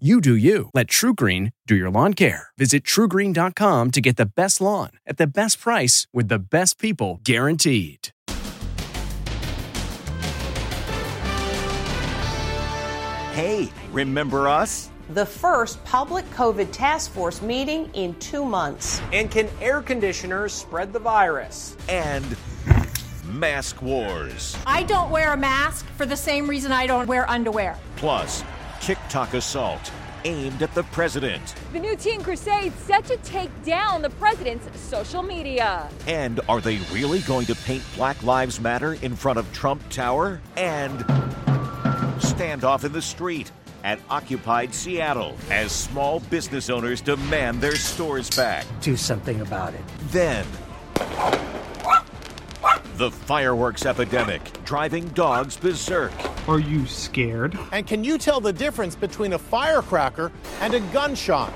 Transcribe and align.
You 0.00 0.20
do 0.20 0.34
you. 0.34 0.70
Let 0.74 0.88
TruGreen 0.88 1.52
do 1.68 1.76
your 1.76 1.88
lawn 1.88 2.14
care. 2.14 2.48
Visit 2.58 2.82
trugreen.com 2.82 3.92
to 3.92 4.00
get 4.00 4.16
the 4.16 4.26
best 4.26 4.60
lawn 4.60 4.90
at 5.06 5.18
the 5.18 5.26
best 5.28 5.60
price 5.60 6.08
with 6.12 6.26
the 6.26 6.40
best 6.40 6.80
people 6.80 7.20
guaranteed. 7.22 8.08
Hey, 13.34 13.68
remember 13.92 14.48
us? 14.48 14.90
The 15.10 15.26
first 15.26 15.84
public 15.84 16.28
COVID 16.30 16.72
task 16.72 17.12
force 17.12 17.40
meeting 17.40 17.88
in 17.94 18.16
two 18.16 18.44
months. 18.44 19.00
And 19.12 19.30
can 19.30 19.48
air 19.60 19.80
conditioners 19.80 20.52
spread 20.52 20.92
the 20.92 20.98
virus? 20.98 21.76
And 21.88 22.36
mask 23.24 23.80
wars. 23.80 24.56
I 24.66 24.82
don't 24.82 25.12
wear 25.12 25.34
a 25.34 25.36
mask 25.36 25.86
for 25.96 26.04
the 26.04 26.16
same 26.16 26.50
reason 26.50 26.72
I 26.72 26.88
don't 26.88 27.06
wear 27.06 27.30
underwear. 27.30 27.78
Plus, 27.94 28.42
TikTok 28.84 29.32
assault 29.32 29.90
aimed 30.26 30.60
at 30.60 30.74
the 30.74 30.82
president. 30.82 31.54
The 31.72 31.80
new 31.80 31.96
teen 31.96 32.22
crusade 32.22 32.74
set 32.74 33.06
to 33.06 33.16
take 33.18 33.48
down 33.64 34.02
the 34.02 34.10
president's 34.10 34.78
social 34.78 35.22
media. 35.22 35.88
And 36.06 36.38
are 36.50 36.60
they 36.60 36.76
really 36.92 37.20
going 37.20 37.46
to 37.46 37.54
paint 37.54 37.82
Black 37.96 38.22
Lives 38.22 38.60
Matter 38.60 38.92
in 38.92 39.16
front 39.16 39.38
of 39.38 39.50
Trump 39.54 39.82
Tower? 39.88 40.42
And 40.58 40.98
standoff 42.18 42.84
in 42.84 42.92
the 42.92 43.00
street 43.00 43.50
at 43.84 44.00
occupied 44.10 44.74
Seattle 44.74 45.34
as 45.50 45.72
small 45.72 46.20
business 46.20 46.68
owners 46.68 47.00
demand 47.00 47.62
their 47.62 47.76
stores 47.76 48.28
back. 48.28 48.66
Do 48.82 48.98
something 48.98 49.40
about 49.40 49.72
it. 49.72 49.80
Then, 50.10 50.44
the 52.96 53.10
fireworks 53.10 53.86
epidemic 53.86 54.62
driving 54.66 55.08
dogs 55.08 55.56
berserk. 55.56 56.12
Are 56.46 56.58
you 56.58 56.84
scared? 56.84 57.58
And 57.72 57.86
can 57.86 58.04
you 58.04 58.18
tell 58.18 58.38
the 58.38 58.52
difference 58.52 58.94
between 58.94 59.32
a 59.32 59.38
firecracker 59.38 60.30
and 60.60 60.74
a 60.74 60.80
gunshot? 60.80 61.50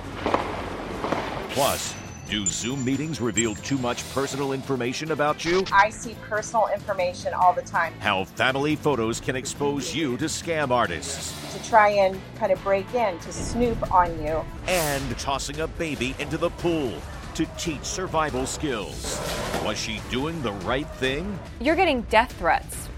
Plus, 1.50 1.94
do 2.30 2.46
Zoom 2.46 2.82
meetings 2.86 3.20
reveal 3.20 3.54
too 3.54 3.76
much 3.76 4.02
personal 4.14 4.54
information 4.54 5.10
about 5.10 5.44
you? 5.44 5.62
I 5.70 5.90
see 5.90 6.16
personal 6.22 6.68
information 6.72 7.34
all 7.34 7.52
the 7.52 7.60
time. 7.60 7.92
How 7.98 8.24
family 8.24 8.76
photos 8.76 9.20
can 9.20 9.36
expose 9.36 9.94
you 9.94 10.16
to 10.16 10.24
scam 10.24 10.70
artists. 10.70 11.34
To 11.54 11.68
try 11.68 11.90
and 11.90 12.18
kind 12.36 12.50
of 12.50 12.62
break 12.64 12.94
in, 12.94 13.18
to 13.18 13.30
snoop 13.30 13.92
on 13.92 14.18
you. 14.22 14.42
And 14.68 15.18
tossing 15.18 15.60
a 15.60 15.68
baby 15.68 16.16
into 16.18 16.38
the 16.38 16.48
pool 16.48 16.94
to 17.34 17.44
teach 17.58 17.84
survival 17.84 18.46
skills. 18.46 19.20
Was 19.66 19.76
she 19.76 20.00
doing 20.10 20.40
the 20.40 20.52
right 20.52 20.88
thing? 20.92 21.38
You're 21.60 21.76
getting 21.76 22.02
death 22.02 22.32
threats. 22.38 22.88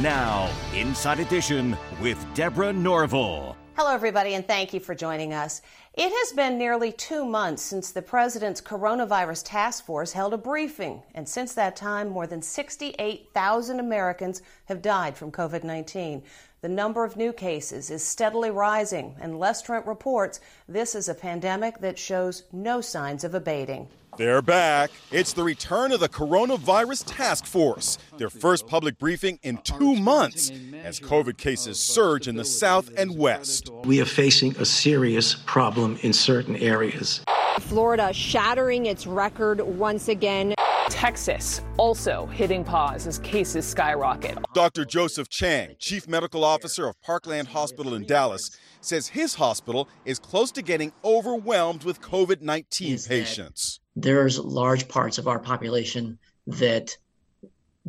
Now, 0.00 0.50
Inside 0.74 1.20
Edition 1.20 1.76
with 2.02 2.18
Deborah 2.34 2.72
Norville. 2.72 3.56
Hello, 3.76 3.94
everybody, 3.94 4.34
and 4.34 4.44
thank 4.44 4.74
you 4.74 4.80
for 4.80 4.92
joining 4.92 5.32
us. 5.32 5.62
It 5.94 6.10
has 6.10 6.32
been 6.32 6.58
nearly 6.58 6.90
two 6.90 7.24
months 7.24 7.62
since 7.62 7.92
the 7.92 8.02
president's 8.02 8.60
coronavirus 8.60 9.44
task 9.46 9.86
force 9.86 10.12
held 10.12 10.34
a 10.34 10.36
briefing, 10.36 11.00
and 11.14 11.28
since 11.28 11.54
that 11.54 11.76
time, 11.76 12.08
more 12.08 12.26
than 12.26 12.42
68,000 12.42 13.78
Americans 13.78 14.42
have 14.64 14.82
died 14.82 15.16
from 15.16 15.30
COVID 15.30 15.62
19. 15.62 16.24
The 16.60 16.68
number 16.68 17.04
of 17.04 17.16
new 17.16 17.32
cases 17.32 17.88
is 17.88 18.02
steadily 18.02 18.50
rising, 18.50 19.14
and 19.20 19.38
Les 19.38 19.62
Trent 19.62 19.86
reports 19.86 20.40
this 20.68 20.96
is 20.96 21.08
a 21.08 21.14
pandemic 21.14 21.78
that 21.78 22.00
shows 22.00 22.42
no 22.52 22.80
signs 22.80 23.22
of 23.22 23.32
abating. 23.32 23.88
They're 24.16 24.42
back. 24.42 24.92
It's 25.10 25.32
the 25.32 25.42
return 25.42 25.90
of 25.90 25.98
the 25.98 26.08
Coronavirus 26.08 27.04
Task 27.06 27.46
Force, 27.46 27.98
their 28.16 28.30
first 28.30 28.68
public 28.68 28.96
briefing 28.96 29.40
in 29.42 29.58
two 29.58 29.96
months 29.96 30.52
as 30.84 31.00
COVID 31.00 31.36
cases 31.36 31.80
surge 31.80 32.28
in 32.28 32.36
the 32.36 32.44
South 32.44 32.90
and 32.96 33.18
West. 33.18 33.70
We 33.82 34.00
are 34.00 34.04
facing 34.04 34.56
a 34.58 34.64
serious 34.64 35.34
problem 35.46 35.98
in 36.02 36.12
certain 36.12 36.54
areas. 36.56 37.24
Florida 37.58 38.12
shattering 38.12 38.86
its 38.86 39.04
record 39.06 39.60
once 39.60 40.06
again. 40.08 40.54
Texas 40.90 41.62
also 41.76 42.26
hitting 42.26 42.62
pause 42.62 43.08
as 43.08 43.18
cases 43.20 43.66
skyrocket. 43.66 44.38
Dr. 44.54 44.84
Joseph 44.84 45.28
Chang, 45.28 45.74
Chief 45.80 46.06
Medical 46.06 46.44
Officer 46.44 46.86
of 46.86 47.00
Parkland 47.02 47.48
Hospital 47.48 47.94
in 47.94 48.06
Dallas, 48.06 48.56
says 48.80 49.08
his 49.08 49.34
hospital 49.34 49.88
is 50.04 50.20
close 50.20 50.52
to 50.52 50.62
getting 50.62 50.92
overwhelmed 51.04 51.82
with 51.82 52.00
COVID 52.00 52.42
19 52.42 52.98
patients. 53.08 53.80
There's 53.96 54.38
large 54.38 54.88
parts 54.88 55.18
of 55.18 55.28
our 55.28 55.38
population 55.38 56.18
that 56.46 56.96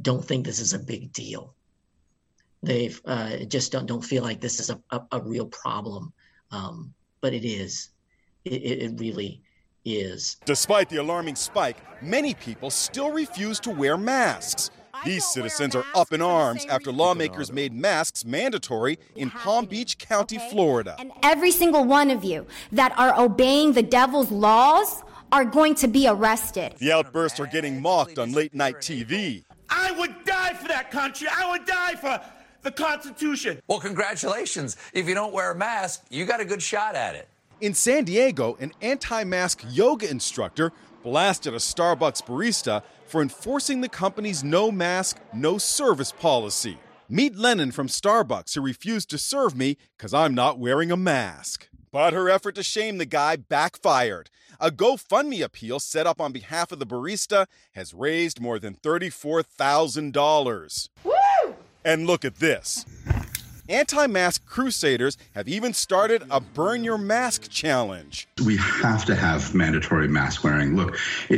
don't 0.01 0.23
think 0.23 0.45
this 0.45 0.59
is 0.59 0.73
a 0.73 0.79
big 0.79 1.11
deal. 1.13 1.53
They 2.61 2.93
uh, 3.05 3.37
just 3.47 3.71
don't, 3.71 3.85
don't 3.85 4.03
feel 4.03 4.23
like 4.23 4.41
this 4.41 4.59
is 4.59 4.69
a, 4.69 4.81
a, 4.91 5.01
a 5.13 5.21
real 5.21 5.45
problem, 5.45 6.13
um, 6.51 6.93
but 7.21 7.33
it 7.33 7.45
is. 7.45 7.89
It, 8.43 8.61
it 8.61 8.99
really 8.99 9.41
is. 9.85 10.37
Despite 10.45 10.89
the 10.89 10.97
alarming 10.97 11.35
spike, 11.35 11.77
many 12.01 12.33
people 12.33 12.69
still 12.69 13.11
refuse 13.11 13.59
to 13.61 13.69
wear 13.69 13.97
masks. 13.97 14.71
These 15.03 15.25
citizens 15.25 15.75
are 15.75 15.85
up 15.93 16.13
in 16.13 16.21
arms 16.21 16.65
after 16.65 16.91
lawmakers 16.91 17.51
made 17.51 17.73
masks 17.73 18.25
mandatory 18.25 18.97
in 19.15 19.29
Palm 19.29 19.65
Beach 19.65 19.97
County, 19.97 20.39
Florida. 20.49 20.95
And 20.97 21.11
every 21.21 21.51
single 21.51 21.83
one 21.83 22.09
of 22.09 22.23
you 22.23 22.47
that 22.71 22.97
are 22.97 23.13
obeying 23.19 23.73
the 23.73 23.83
devil's 23.83 24.31
laws 24.31 25.03
are 25.35 25.43
going 25.43 25.75
to 25.75 25.89
be 25.89 26.07
arrested. 26.07 26.73
The 26.77 26.93
outbursts 26.93 27.41
are 27.41 27.45
getting 27.45 27.81
mocked 27.81 28.17
on 28.17 28.31
late 28.31 28.55
night 28.55 28.77
TV. 28.77 29.43
I 29.69 29.91
would 29.91 30.23
die 30.23 30.53
for 30.53 30.69
that 30.69 30.91
country. 30.91 31.27
I 31.29 31.51
would 31.51 31.65
die 31.65 31.95
for 31.95 32.21
the 32.61 32.71
Constitution. 32.71 33.61
Well, 33.67 33.81
congratulations. 33.81 34.77
If 34.93 35.09
you 35.09 35.13
don't 35.13 35.33
wear 35.33 35.51
a 35.51 35.55
mask, 35.55 36.05
you 36.09 36.25
got 36.25 36.39
a 36.39 36.45
good 36.45 36.61
shot 36.61 36.95
at 36.95 37.15
it. 37.15 37.27
In 37.59 37.73
San 37.73 38.05
Diego, 38.05 38.55
an 38.61 38.71
anti 38.81 39.25
mask 39.25 39.65
yoga 39.69 40.09
instructor 40.09 40.71
blasted 41.03 41.53
a 41.53 41.57
Starbucks 41.57 42.23
barista 42.23 42.81
for 43.05 43.21
enforcing 43.21 43.81
the 43.81 43.89
company's 43.89 44.41
no 44.41 44.71
mask, 44.71 45.19
no 45.33 45.57
service 45.57 46.13
policy. 46.13 46.77
Meet 47.09 47.35
Lennon 47.35 47.73
from 47.73 47.87
Starbucks, 47.87 48.55
who 48.55 48.61
refused 48.61 49.09
to 49.09 49.17
serve 49.17 49.53
me 49.53 49.75
because 49.97 50.13
I'm 50.13 50.33
not 50.33 50.59
wearing 50.59 50.91
a 50.93 50.97
mask. 50.97 51.67
But 51.91 52.13
her 52.13 52.29
effort 52.29 52.55
to 52.55 52.63
shame 52.63 52.97
the 52.97 53.05
guy 53.05 53.35
backfired. 53.35 54.29
A 54.59 54.71
GoFundMe 54.71 55.43
appeal 55.43 55.79
set 55.79 56.05
up 56.07 56.19
on 56.21 56.31
behalf 56.31 56.71
of 56.71 56.79
the 56.79 56.85
barista 56.85 57.47
has 57.73 57.93
raised 57.93 58.39
more 58.39 58.57
than 58.59 58.75
$34,000. 58.75 60.89
Woo! 61.03 61.13
And 61.83 62.07
look 62.07 62.23
at 62.23 62.35
this. 62.35 62.85
Anti 63.67 64.05
mask 64.05 64.45
crusaders 64.45 65.17
have 65.33 65.47
even 65.47 65.73
started 65.73 66.21
a 66.29 66.39
burn 66.39 66.83
your 66.83 66.99
mask 66.99 67.49
challenge. 67.49 68.27
We 68.45 68.57
have 68.57 69.05
to 69.05 69.15
have 69.15 69.55
mandatory 69.55 70.07
mask 70.07 70.43
wearing. 70.43 70.75
Look, 70.75 70.95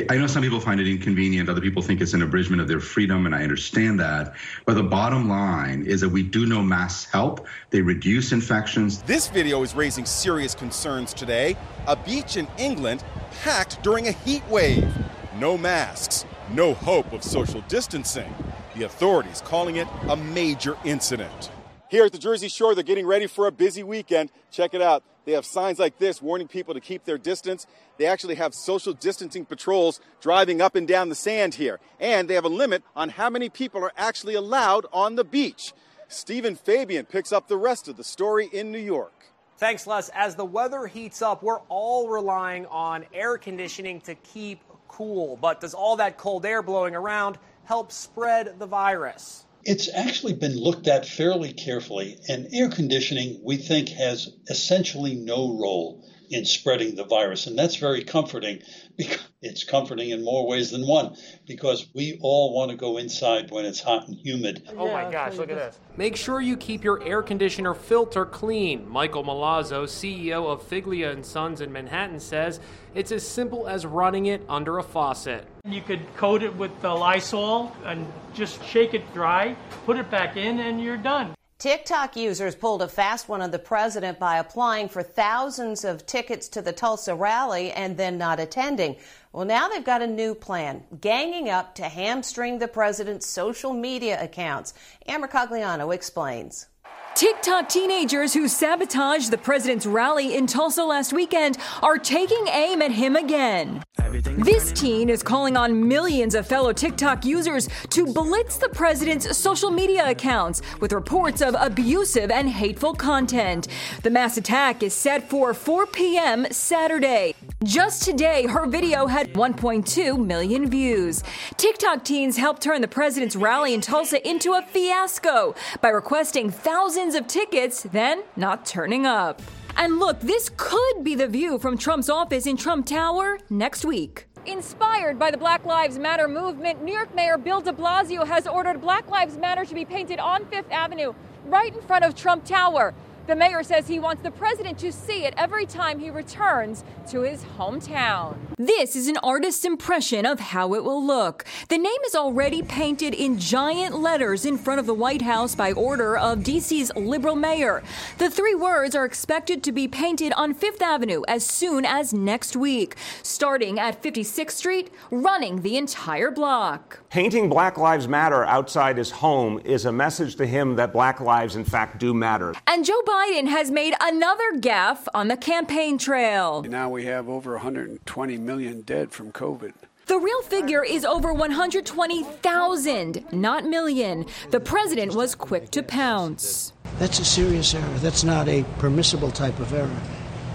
I 0.10 0.18
know 0.18 0.28
some 0.28 0.44
people 0.44 0.60
find 0.60 0.82
it 0.82 0.90
inconvenient, 0.90 1.48
other 1.48 1.62
people 1.62 1.82
think 1.82 2.02
it's 2.02 2.14
an 2.14 2.22
abridgment 2.22 2.62
of 2.62 2.68
their 2.68 2.82
freedom, 2.82 3.26
and 3.26 3.34
I 3.34 3.44
understand 3.44 4.02
that. 4.02 4.34
But 4.66 4.74
the 4.74 4.84
bottom 4.84 5.29
line 5.29 5.85
is 5.85 6.02
that 6.02 6.09
we 6.09 6.22
do 6.22 6.46
know 6.46 6.62
masks 6.62 7.09
help, 7.09 7.47
they 7.70 7.82
reduce 7.82 8.34
infections. 8.34 9.02
This 9.03 9.30
video 9.30 9.64
is 9.64 9.73
raising 9.73 10.03
serious 10.03 10.53
concerns 10.53 11.14
today. 11.14 11.56
A 11.88 11.96
beach 11.96 12.35
in 12.35 12.50
England 12.58 13.06
packed 13.41 13.82
during 13.84 14.09
a 14.09 14.12
heat 14.12 14.46
wave. 14.50 14.94
No 15.40 15.58
masks, 15.58 16.26
no 16.52 16.73
hope 16.73 17.14
of 17.14 17.23
social 17.23 17.62
distancing. 17.70 18.35
The 18.76 18.84
authorities 18.84 19.41
calling 19.46 19.78
it 19.78 19.88
a 20.09 20.18
major 20.18 20.76
incident. 20.84 21.52
Here 21.89 22.03
at 22.03 22.11
the 22.11 22.17
Jersey 22.17 22.49
Shore, 22.49 22.75
they're 22.75 22.84
getting 22.84 23.07
ready 23.07 23.28
for 23.28 23.47
a 23.47 23.51
busy 23.51 23.81
weekend. 23.81 24.29
Check 24.51 24.73
it 24.73 24.81
out. 24.81 25.03
They 25.23 25.31
have 25.34 25.45
signs 25.45 25.79
like 25.79 25.97
this 25.99 26.22
warning 26.22 26.49
people 26.49 26.73
to 26.73 26.81
keep 26.81 27.05
their 27.05 27.17
distance. 27.17 27.66
They 27.97 28.05
actually 28.05 28.35
have 28.35 28.53
social 28.53 28.91
distancing 28.91 29.45
patrols 29.45 30.01
driving 30.19 30.61
up 30.61 30.75
and 30.75 30.85
down 30.85 31.07
the 31.07 31.16
sand 31.16 31.55
here. 31.55 31.79
And 31.99 32.29
they 32.29 32.34
have 32.34 32.43
a 32.43 32.49
limit 32.49 32.84
on 32.93 33.09
how 33.09 33.29
many 33.29 33.47
people 33.47 33.81
are 33.84 33.93
actually 33.95 34.35
allowed 34.35 34.85
on 34.91 35.16
the 35.16 35.23
beach. 35.23 35.73
Steven 36.09 36.55
Fabian 36.55 37.05
picks 37.05 37.31
up 37.31 37.47
the 37.47 37.57
rest 37.57 37.87
of 37.87 37.95
the 37.95 38.03
story 38.03 38.49
in 38.51 38.72
New 38.72 38.79
York. 38.79 39.13
Thanks, 39.57 39.87
Les. 39.87 40.09
As 40.09 40.35
the 40.35 40.45
weather 40.45 40.87
heats 40.87 41.22
up, 41.22 41.41
we're 41.41 41.61
all 41.69 42.09
relying 42.09 42.66
on 42.66 43.05
air 43.13 43.37
conditioning 43.37 44.01
to 44.01 44.16
keep 44.16 44.61
cool. 44.89 45.37
But 45.37 45.61
does 45.61 45.73
all 45.73 45.95
that 45.97 46.17
cold 46.17 46.45
air 46.45 46.61
blowing 46.61 46.95
around 46.95 47.37
help 47.63 47.93
spread 47.93 48.59
the 48.59 48.67
virus? 48.67 49.45
It's 49.67 49.90
actually 49.93 50.31
been 50.31 50.55
looked 50.58 50.87
at 50.87 51.05
fairly 51.05 51.52
carefully, 51.52 52.17
and 52.29 52.47
air 52.53 52.69
conditioning, 52.69 53.41
we 53.43 53.58
think, 53.58 53.90
has 53.90 54.29
essentially 54.49 55.14
no 55.14 55.52
role 55.52 56.05
in 56.29 56.46
spreading 56.46 56.96
the 56.96 57.03
virus. 57.03 57.47
And 57.47 57.58
that's 57.58 57.76
very 57.78 58.03
comforting 58.03 58.59
because 58.97 59.28
it's 59.41 59.64
comforting 59.64 60.09
in 60.09 60.24
more 60.24 60.47
ways 60.47 60.72
than 60.72 60.88
one 60.88 61.16
because 61.46 61.88
we 61.94 62.18
all 62.22 62.56
want 62.56 62.72
to 62.72 62.78
go 62.78 62.97
inside 62.97 63.52
when 63.52 63.66
it's 63.66 63.79
hot 63.79 64.08
and 64.08 64.18
humid. 64.18 64.68
Oh 64.78 64.91
my 64.91 65.09
gosh, 65.12 65.35
look 65.35 65.50
at 65.50 65.58
this. 65.58 65.79
Make 65.96 66.16
sure 66.16 66.41
you 66.41 66.58
keep 66.58 66.84
your 66.84 67.03
air 67.03 67.22
conditioner 67.22 67.74
filter 67.74 68.26
clean. 68.26 68.88
Michael 68.90 69.24
Malazzo, 69.24 69.84
CEO 69.84 70.52
of 70.52 70.68
Figlia 70.68 71.12
and 71.12 71.26
Sons 71.26 71.62
in 71.62 71.72
Manhattan 71.72 72.20
says 72.20 72.59
it's 72.96 73.12
as 73.12 73.28
simple 73.28 73.68
as 73.68 73.85
running 73.85 74.26
it 74.26 74.44
under 74.50 74.80
a 74.80 74.84
faucet. 74.84 75.47
You 75.66 75.82
could 75.82 76.02
coat 76.16 76.41
it 76.41 76.56
with 76.56 76.82
the 76.82 76.94
Lysol 76.94 77.76
and 77.85 78.12
just 78.34 78.64
shake 78.66 78.94
it 78.94 79.14
dry, 79.14 79.56
put 79.85 79.97
it 79.97 80.09
back 80.09 80.38
in 80.38 80.59
and 80.59 80.82
you're 80.82 80.97
done. 80.97 81.35
TikTok 81.59 82.16
users 82.16 82.54
pulled 82.54 82.84
a 82.84 82.88
fast 82.88 83.28
one 83.28 83.42
on 83.42 83.50
the 83.50 83.58
president 83.58 84.20
by 84.20 84.38
applying 84.38 84.88
for 84.88 85.02
thousands 85.02 85.84
of 85.84 86.06
tickets 86.06 86.48
to 86.50 86.62
the 86.62 86.72
Tulsa 86.72 87.16
rally 87.16 87.72
and 87.72 87.98
then 87.98 88.16
not 88.20 88.40
attending. 88.40 88.96
Well, 89.34 89.44
now 89.44 89.68
they've 89.68 89.84
got 89.84 90.04
a 90.04 90.08
new 90.08 90.36
plan, 90.36 90.84
ganging 91.02 91.50
up 91.50 91.74
to 91.76 91.86
hamstring 91.86 92.59
the 92.59 92.68
president's 92.68 93.26
social 93.26 93.74
media 93.74 94.24
accounts. 94.24 94.76
Ann 95.08 95.24
Mercogliano 95.24 95.96
explains. 95.96 96.68
TikTok 97.17 97.67
teenagers 97.67 98.31
who 98.35 98.47
sabotaged 98.47 99.31
the 99.31 99.40
president's 99.40 99.87
rally 99.87 100.37
in 100.37 100.46
Tulsa 100.46 100.84
last 100.84 101.14
weekend 101.14 101.58
are 101.81 101.97
taking 101.97 102.47
aim 102.49 102.79
at 102.84 102.91
him 102.91 103.16
again. 103.16 103.84
This 104.23 104.72
teen 104.72 105.09
is 105.09 105.23
calling 105.23 105.58
on 105.58 105.87
millions 105.87 106.35
of 106.35 106.46
fellow 106.46 106.73
TikTok 106.73 107.25
users 107.25 107.69
to 107.90 108.05
blitz 108.05 108.58
the 108.58 108.69
president's 108.69 109.35
social 109.35 109.72
media 109.72 110.08
accounts 110.08 110.61
with 110.79 110.93
reports 110.93 111.41
of 111.41 111.55
abusive 111.58 112.29
and 112.29 112.47
hateful 112.47 112.93
content. 112.93 113.67
The 114.03 114.11
mass 114.11 114.37
attack 114.37 114.84
is 114.84 114.93
set 114.93 115.28
for 115.28 115.55
4 115.55 115.87
p.m. 115.87 116.46
Saturday. 116.52 117.34
Just 117.63 118.03
today, 118.03 118.46
her 118.46 118.67
video 118.67 119.08
had 119.08 119.34
1.2 119.34 120.23
million 120.23 120.70
views. 120.70 121.23
TikTok 121.58 122.05
teens 122.05 122.37
helped 122.37 122.61
turn 122.61 122.81
the 122.81 122.87
president's 122.87 123.35
rally 123.35 123.73
in 123.73 123.81
Tulsa 123.81 124.25
into 124.28 124.53
a 124.53 124.61
fiasco 124.61 125.55
by 125.81 125.90
requesting 125.90 126.52
thousands 126.52 127.07
of 127.16 127.28
tickets, 127.28 127.84
then 127.84 128.24
not 128.36 128.66
turning 128.66 129.06
up. 129.06 129.42
And 129.76 130.00
look, 130.00 130.20
this 130.22 130.50
could 130.58 131.04
be 131.04 131.14
the 131.16 131.28
view 131.28 131.59
from 131.59 131.78
Trump's 131.78 132.09
office 132.09 132.48
in 132.48 132.58
Trump 132.58 132.86
Tower 132.86 133.38
next 133.50 133.86
week. 133.86 134.28
Inspired 134.46 135.20
by 135.20 135.30
the 135.30 135.38
Black 135.38 135.66
Lives 135.66 136.00
Matter 136.00 136.28
movement, 136.28 136.84
New 136.84 136.94
York 136.94 137.14
Mayor 137.14 137.38
Bill 137.38 137.62
de 137.62 137.74
Blasio 137.74 138.26
has 138.26 138.48
ordered 138.48 138.82
Black 138.82 139.09
Lives 139.09 139.38
Matter 139.38 139.66
to 139.66 139.76
be 139.76 139.86
painted 139.86 140.20
on 140.20 140.46
Fifth 140.46 140.72
Avenue, 140.72 141.14
right 141.46 141.76
in 141.76 141.82
front 141.82 142.06
of 142.06 142.16
Trump 142.16 142.46
Tower. 142.46 142.94
The 143.28 143.35
mayor 143.35 143.62
says 143.62 143.90
he 143.90 144.00
wants 144.00 144.24
the 144.24 144.32
president 144.32 144.78
to 144.79 144.90
see 144.90 145.26
it 145.26 145.34
every 145.35 145.66
time 145.66 146.00
he 146.00 146.09
returns 146.09 146.85
to 147.09 147.24
his 147.24 147.44
hometown. 147.58 148.38
This 148.58 148.96
is 148.96 149.09
an 149.09 149.18
artist's 149.18 149.66
impression 149.66 150.26
of 150.26 150.40
how 150.40 150.74
it 150.74 150.84
will 150.85 151.06
look. 151.06 151.44
The 151.68 151.78
name 151.78 152.00
is 152.06 152.16
already 152.16 152.62
painted 152.64 153.14
in 153.14 153.38
giant 153.38 154.00
letters 154.00 154.46
in 154.46 154.58
front 154.58 154.79
of 154.79 154.85
the 154.85 154.94
White 154.94 155.22
House 155.24 155.56
by 155.56 155.74
order 155.74 156.18
of 156.18 156.40
DC's 156.40 156.96
liberal 156.96 157.35
mayor. 157.35 157.84
The 158.18 158.29
three 158.29 158.56
words 158.56 158.96
are 158.96 159.03
expected 159.03 159.62
to 159.64 159.73
be 159.73 159.90
painted 159.90 160.32
on 160.34 160.53
Fifth 160.53 160.82
Avenue 160.82 161.23
as 161.28 161.46
soon 161.46 161.85
as 161.85 162.14
next 162.14 162.56
week, 162.56 162.96
starting 163.23 163.78
at 163.78 164.02
56th 164.02 164.52
Street, 164.52 164.90
running 165.12 165.64
the 165.64 165.76
entire 165.76 166.32
block. 166.32 167.02
Painting 167.09 167.50
Black 167.50 167.78
Lives 167.78 168.08
Matter 168.08 168.46
outside 168.46 168.97
his 168.97 169.12
home 169.12 169.59
is 169.66 169.84
a 169.84 169.91
message 169.91 170.38
to 170.38 170.47
him 170.47 170.78
that 170.78 170.94
black 170.94 171.20
lives, 171.20 171.58
in 171.58 171.66
fact, 171.66 172.00
do 172.00 172.14
matter. 172.14 172.53
And 172.68 172.85
Joe 172.85 173.02
Biden 173.17 173.47
has 173.47 173.72
made 173.72 173.96
another 173.99 174.43
gaffe 174.58 175.08
on 175.11 175.28
the 175.28 175.37
campaign 175.37 175.97
trail. 175.97 176.61
Now 176.69 176.90
we 176.90 177.05
have 177.05 177.28
over 177.28 177.53
120 177.53 178.37
million 178.37 178.81
dead 178.81 179.11
from 179.11 179.31
COVID. 179.31 179.73
The 180.05 180.19
real 180.19 180.43
figure 180.43 180.84
is 180.84 181.03
over 181.03 181.34
120,000, 181.34 183.25
not 183.31 183.66
million. 183.66 184.28
The 184.52 184.59
president 184.59 185.16
was 185.16 185.34
quick 185.34 185.72
to 185.72 185.81
pounce. 185.81 186.73
That's 186.99 187.17
a 187.17 187.25
serious 187.25 187.73
error. 187.73 187.97
That's 187.97 188.23
not 188.23 188.47
a 188.47 188.64
permissible 188.78 189.31
type 189.31 189.59
of 189.59 189.73
error 189.73 189.99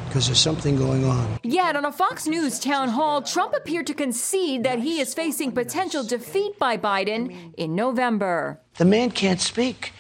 because 0.07 0.27
there's 0.27 0.39
something 0.39 0.77
going 0.77 1.05
on. 1.05 1.41
Yet, 1.43 1.75
on 1.75 1.85
a 1.85 1.91
Fox 1.91 2.29
News 2.29 2.61
town 2.61 2.91
hall, 2.91 3.23
Trump 3.23 3.55
appeared 3.55 3.89
to 3.89 3.95
concede 3.95 4.63
that 4.63 4.79
he 4.79 5.01
is 5.01 5.15
facing 5.15 5.51
potential 5.51 6.05
defeat 6.05 6.61
by 6.61 6.77
Biden 6.77 7.55
in 7.57 7.75
November. 7.75 8.61
The 8.77 8.85
man 8.85 9.11
can't 9.11 9.41
speak, 9.41 9.93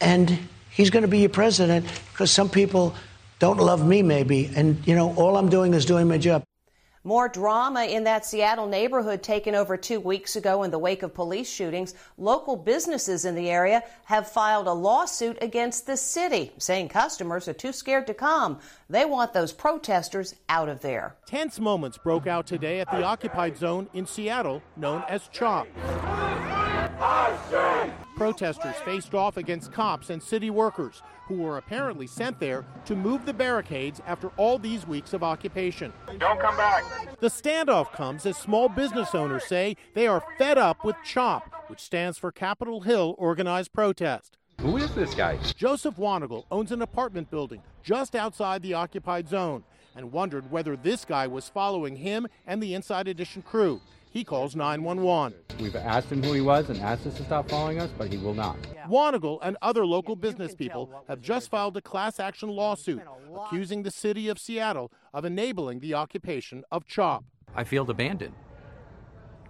and 0.00 0.48
he's 0.78 0.88
going 0.90 1.02
to 1.02 1.08
be 1.08 1.18
your 1.18 1.28
president 1.28 1.84
because 2.12 2.30
some 2.30 2.48
people 2.48 2.94
don't 3.38 3.58
love 3.58 3.86
me, 3.86 4.00
maybe. 4.02 4.50
And, 4.56 4.86
you 4.86 4.94
know, 4.94 5.12
all 5.16 5.36
I'm 5.36 5.50
doing 5.50 5.74
is 5.74 5.84
doing 5.84 6.08
my 6.08 6.16
job. 6.16 6.42
More 7.04 7.28
drama 7.28 7.84
in 7.84 8.04
that 8.04 8.26
Seattle 8.26 8.66
neighborhood 8.66 9.22
taken 9.22 9.54
over 9.54 9.76
two 9.76 9.98
weeks 9.98 10.36
ago 10.36 10.62
in 10.62 10.70
the 10.70 10.78
wake 10.78 11.02
of 11.02 11.14
police 11.14 11.50
shootings. 11.50 11.94
Local 12.18 12.56
businesses 12.56 13.24
in 13.24 13.34
the 13.34 13.48
area 13.48 13.82
have 14.04 14.30
filed 14.30 14.66
a 14.66 14.72
lawsuit 14.72 15.38
against 15.40 15.86
the 15.86 15.96
city, 15.96 16.52
saying 16.58 16.88
customers 16.88 17.48
are 17.48 17.54
too 17.54 17.72
scared 17.72 18.06
to 18.08 18.14
come. 18.14 18.58
They 18.90 19.04
want 19.04 19.32
those 19.32 19.52
protesters 19.52 20.34
out 20.48 20.68
of 20.68 20.80
there. 20.80 21.16
Tense 21.26 21.58
moments 21.58 21.98
broke 21.98 22.26
out 22.26 22.46
today 22.46 22.80
at 22.80 22.90
the 22.90 23.02
occupied 23.02 23.56
zone 23.56 23.88
in 23.94 24.04
Seattle, 24.04 24.60
known 24.76 25.02
as 25.08 25.28
CHOP. 25.28 25.66
Protesters 28.18 28.74
faced 28.84 29.14
off 29.14 29.36
against 29.36 29.70
cops 29.70 30.10
and 30.10 30.20
city 30.20 30.50
workers 30.50 31.02
who 31.28 31.36
were 31.36 31.56
apparently 31.56 32.08
sent 32.08 32.40
there 32.40 32.66
to 32.84 32.96
move 32.96 33.24
the 33.24 33.32
barricades 33.32 34.00
after 34.08 34.32
all 34.36 34.58
these 34.58 34.88
weeks 34.88 35.12
of 35.12 35.22
occupation. 35.22 35.92
Don't 36.18 36.40
come 36.40 36.56
back. 36.56 36.82
The 37.20 37.28
standoff 37.28 37.92
comes 37.92 38.26
as 38.26 38.36
small 38.36 38.68
business 38.68 39.14
owners 39.14 39.44
say 39.44 39.76
they 39.94 40.08
are 40.08 40.24
fed 40.36 40.58
up 40.58 40.84
with 40.84 40.96
CHOP, 41.04 41.44
which 41.68 41.78
stands 41.78 42.18
for 42.18 42.32
Capitol 42.32 42.80
Hill 42.80 43.14
Organized 43.18 43.72
Protest. 43.72 44.36
Who 44.62 44.78
is 44.78 44.92
this 44.96 45.14
guy? 45.14 45.38
Joseph 45.56 45.94
Wanigal 45.94 46.42
owns 46.50 46.72
an 46.72 46.82
apartment 46.82 47.30
building 47.30 47.62
just 47.84 48.16
outside 48.16 48.62
the 48.62 48.74
occupied 48.74 49.28
zone 49.28 49.62
and 49.94 50.10
wondered 50.10 50.50
whether 50.50 50.76
this 50.76 51.04
guy 51.04 51.28
was 51.28 51.48
following 51.48 51.94
him 51.94 52.26
and 52.48 52.60
the 52.60 52.74
Inside 52.74 53.06
Edition 53.06 53.42
crew. 53.42 53.80
He 54.10 54.24
calls 54.24 54.56
911. 54.56 55.38
We've 55.60 55.76
asked 55.76 56.10
him 56.10 56.22
who 56.22 56.32
he 56.32 56.40
was 56.40 56.70
and 56.70 56.80
asked 56.80 57.06
us 57.06 57.16
to 57.18 57.24
stop 57.24 57.48
following 57.48 57.78
us, 57.78 57.90
but 57.98 58.10
he 58.10 58.18
will 58.18 58.34
not. 58.34 58.56
Wanigal 58.88 59.38
and 59.42 59.56
other 59.60 59.84
local 59.84 60.16
business 60.16 60.54
people 60.54 60.90
have 61.08 61.20
just 61.20 61.50
filed 61.50 61.76
a 61.76 61.80
class 61.82 62.18
action 62.18 62.48
lawsuit 62.48 63.02
accusing 63.36 63.82
the 63.82 63.90
city 63.90 64.28
of 64.28 64.38
Seattle 64.38 64.90
of 65.12 65.24
enabling 65.24 65.80
the 65.80 65.94
occupation 65.94 66.64
of 66.70 66.86
CHOP. 66.86 67.24
I 67.54 67.64
feel 67.64 67.88
abandoned. 67.90 68.34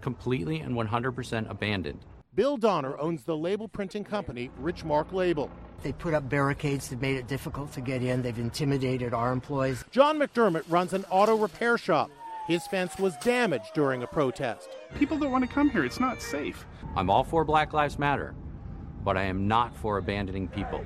Completely 0.00 0.60
and 0.60 0.74
100% 0.74 1.50
abandoned. 1.50 2.04
Bill 2.34 2.56
Donner 2.56 2.96
owns 2.98 3.24
the 3.24 3.36
label 3.36 3.68
printing 3.68 4.04
company 4.04 4.50
Richmark 4.60 5.12
Label. 5.12 5.50
They 5.82 5.92
put 5.92 6.14
up 6.14 6.28
barricades 6.28 6.88
that 6.88 7.00
made 7.00 7.16
it 7.16 7.26
difficult 7.26 7.72
to 7.72 7.80
get 7.80 8.02
in. 8.02 8.22
They've 8.22 8.38
intimidated 8.38 9.14
our 9.14 9.32
employees. 9.32 9.84
John 9.90 10.18
McDermott 10.18 10.64
runs 10.68 10.92
an 10.92 11.04
auto 11.10 11.36
repair 11.36 11.78
shop. 11.78 12.10
His 12.48 12.66
fence 12.66 12.98
was 12.98 13.14
damaged 13.18 13.74
during 13.74 14.02
a 14.02 14.06
protest. 14.06 14.70
People 14.98 15.18
don't 15.18 15.30
want 15.30 15.44
to 15.46 15.54
come 15.54 15.68
here. 15.68 15.84
It's 15.84 16.00
not 16.00 16.22
safe. 16.22 16.64
I'm 16.96 17.10
all 17.10 17.22
for 17.22 17.44
Black 17.44 17.74
Lives 17.74 17.98
Matter, 17.98 18.34
but 19.04 19.18
I 19.18 19.24
am 19.24 19.46
not 19.46 19.76
for 19.76 19.98
abandoning 19.98 20.48
people. 20.48 20.82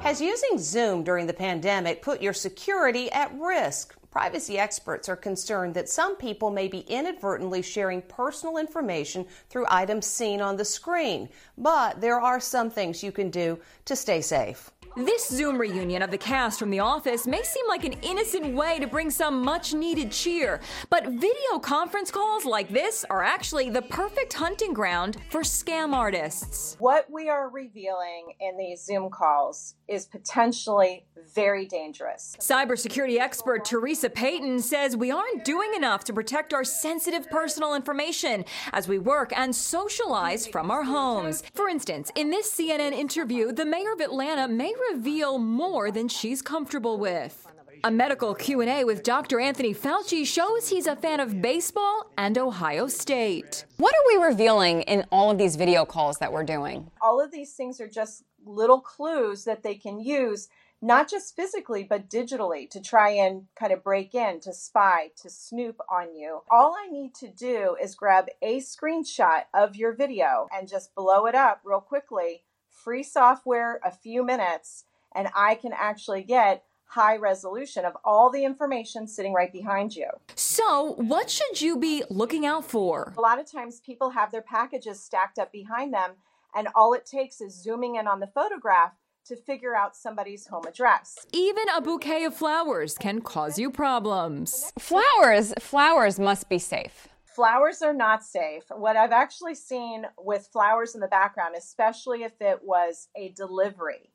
Has 0.00 0.18
using 0.18 0.56
Zoom 0.56 1.04
during 1.04 1.26
the 1.26 1.34
pandemic 1.34 2.00
put 2.00 2.22
your 2.22 2.32
security 2.32 3.12
at 3.12 3.30
risk? 3.38 3.94
Privacy 4.10 4.58
experts 4.58 5.10
are 5.10 5.16
concerned 5.16 5.74
that 5.74 5.90
some 5.90 6.16
people 6.16 6.50
may 6.50 6.66
be 6.66 6.80
inadvertently 6.80 7.60
sharing 7.60 8.00
personal 8.00 8.56
information 8.56 9.26
through 9.50 9.66
items 9.68 10.06
seen 10.06 10.40
on 10.40 10.56
the 10.56 10.64
screen. 10.64 11.28
But 11.58 12.00
there 12.00 12.18
are 12.18 12.40
some 12.40 12.70
things 12.70 13.02
you 13.02 13.12
can 13.12 13.28
do 13.28 13.58
to 13.84 13.94
stay 13.94 14.22
safe. 14.22 14.70
This 14.94 15.26
Zoom 15.26 15.56
reunion 15.56 16.02
of 16.02 16.10
the 16.10 16.18
cast 16.18 16.58
from 16.58 16.68
The 16.68 16.80
Office 16.80 17.26
may 17.26 17.42
seem 17.42 17.66
like 17.66 17.84
an 17.84 17.94
innocent 18.02 18.54
way 18.54 18.78
to 18.78 18.86
bring 18.86 19.08
some 19.08 19.42
much 19.42 19.72
needed 19.72 20.12
cheer, 20.12 20.60
but 20.90 21.06
video 21.06 21.58
conference 21.62 22.10
calls 22.10 22.44
like 22.44 22.68
this 22.68 23.02
are 23.08 23.22
actually 23.22 23.70
the 23.70 23.80
perfect 23.80 24.34
hunting 24.34 24.74
ground 24.74 25.16
for 25.30 25.40
scam 25.40 25.94
artists. 25.94 26.76
What 26.78 27.10
we 27.10 27.30
are 27.30 27.48
revealing 27.48 28.34
in 28.38 28.58
these 28.58 28.84
Zoom 28.84 29.08
calls 29.08 29.76
is 29.88 30.06
potentially 30.06 31.04
very 31.34 31.66
dangerous. 31.66 32.36
Cybersecurity 32.38 33.18
expert 33.18 33.64
Theresa 33.64 34.10
Payton 34.10 34.60
says 34.60 34.96
we 34.96 35.10
aren't 35.10 35.44
doing 35.44 35.72
enough 35.74 36.04
to 36.04 36.12
protect 36.12 36.52
our 36.52 36.64
sensitive 36.64 37.28
personal 37.30 37.74
information 37.74 38.44
as 38.72 38.88
we 38.88 38.98
work 38.98 39.32
and 39.36 39.54
socialize 39.54 40.46
from 40.46 40.70
our 40.70 40.82
homes. 40.82 41.42
For 41.54 41.68
instance, 41.68 42.10
in 42.14 42.30
this 42.30 42.52
CNN 42.52 42.92
interview, 42.92 43.52
the 43.52 43.64
mayor 43.64 43.92
of 43.92 44.00
Atlanta 44.00 44.48
may 44.48 44.74
reveal 44.92 45.38
more 45.38 45.90
than 45.90 46.08
she's 46.08 46.42
comfortable 46.42 46.98
with. 46.98 47.46
A 47.84 47.90
medical 47.90 48.32
Q&A 48.32 48.84
with 48.84 49.02
Dr. 49.02 49.40
Anthony 49.40 49.74
Fauci 49.74 50.24
shows 50.24 50.68
he's 50.68 50.86
a 50.86 50.94
fan 50.94 51.18
of 51.18 51.42
baseball 51.42 52.12
and 52.16 52.38
Ohio 52.38 52.86
State. 52.86 53.64
What 53.78 53.92
are 53.92 54.06
we 54.06 54.24
revealing 54.24 54.82
in 54.82 55.04
all 55.10 55.32
of 55.32 55.38
these 55.38 55.56
video 55.56 55.84
calls 55.84 56.18
that 56.18 56.32
we're 56.32 56.44
doing? 56.44 56.88
All 57.00 57.20
of 57.20 57.32
these 57.32 57.54
things 57.54 57.80
are 57.80 57.88
just 57.88 58.22
little 58.44 58.80
clues 58.80 59.44
that 59.44 59.62
they 59.62 59.74
can 59.74 60.00
use 60.00 60.48
not 60.84 61.08
just 61.08 61.36
physically, 61.36 61.84
but 61.84 62.10
digitally 62.10 62.68
to 62.68 62.80
try 62.80 63.10
and 63.10 63.44
kind 63.54 63.72
of 63.72 63.84
break 63.84 64.16
in, 64.16 64.40
to 64.40 64.52
spy, 64.52 65.12
to 65.22 65.30
snoop 65.30 65.78
on 65.88 66.12
you. 66.14 66.40
All 66.50 66.74
I 66.76 66.88
need 66.90 67.14
to 67.14 67.28
do 67.28 67.76
is 67.80 67.94
grab 67.94 68.26
a 68.42 68.58
screenshot 68.58 69.44
of 69.54 69.76
your 69.76 69.94
video 69.94 70.48
and 70.52 70.68
just 70.68 70.92
blow 70.96 71.26
it 71.26 71.36
up 71.36 71.60
real 71.64 71.80
quickly. 71.80 72.42
Free 72.68 73.04
software, 73.04 73.78
a 73.84 73.92
few 73.92 74.24
minutes, 74.24 74.84
and 75.14 75.28
I 75.36 75.54
can 75.54 75.72
actually 75.72 76.24
get 76.24 76.64
high 76.86 77.16
resolution 77.16 77.84
of 77.84 77.96
all 78.04 78.28
the 78.28 78.44
information 78.44 79.06
sitting 79.06 79.32
right 79.32 79.52
behind 79.52 79.94
you. 79.94 80.08
So, 80.34 80.94
what 80.98 81.30
should 81.30 81.60
you 81.60 81.78
be 81.78 82.02
looking 82.10 82.44
out 82.44 82.64
for? 82.64 83.14
A 83.16 83.20
lot 83.20 83.38
of 83.38 83.50
times 83.50 83.80
people 83.80 84.10
have 84.10 84.30
their 84.30 84.42
packages 84.42 85.02
stacked 85.02 85.38
up 85.38 85.52
behind 85.52 85.94
them, 85.94 86.12
and 86.54 86.68
all 86.74 86.94
it 86.94 87.06
takes 87.06 87.40
is 87.40 87.54
zooming 87.54 87.96
in 87.96 88.06
on 88.06 88.20
the 88.20 88.26
photograph 88.26 88.92
to 89.26 89.36
figure 89.36 89.74
out 89.76 89.96
somebody's 89.96 90.46
home 90.46 90.64
address. 90.66 91.26
Even 91.32 91.68
a 91.68 91.80
bouquet 91.80 92.24
of 92.24 92.34
flowers 92.34 92.98
can 92.98 93.20
cause 93.20 93.58
you 93.58 93.70
problems. 93.70 94.72
Flowers, 94.78 95.54
flowers 95.58 96.18
must 96.18 96.48
be 96.48 96.58
safe. 96.58 97.08
Flowers 97.24 97.80
are 97.80 97.94
not 97.94 98.22
safe. 98.22 98.64
What 98.70 98.96
I've 98.96 99.12
actually 99.12 99.54
seen 99.54 100.06
with 100.18 100.48
flowers 100.52 100.94
in 100.94 101.00
the 101.00 101.08
background, 101.08 101.54
especially 101.56 102.24
if 102.24 102.40
it 102.40 102.60
was 102.62 103.08
a 103.16 103.30
delivery, 103.30 104.10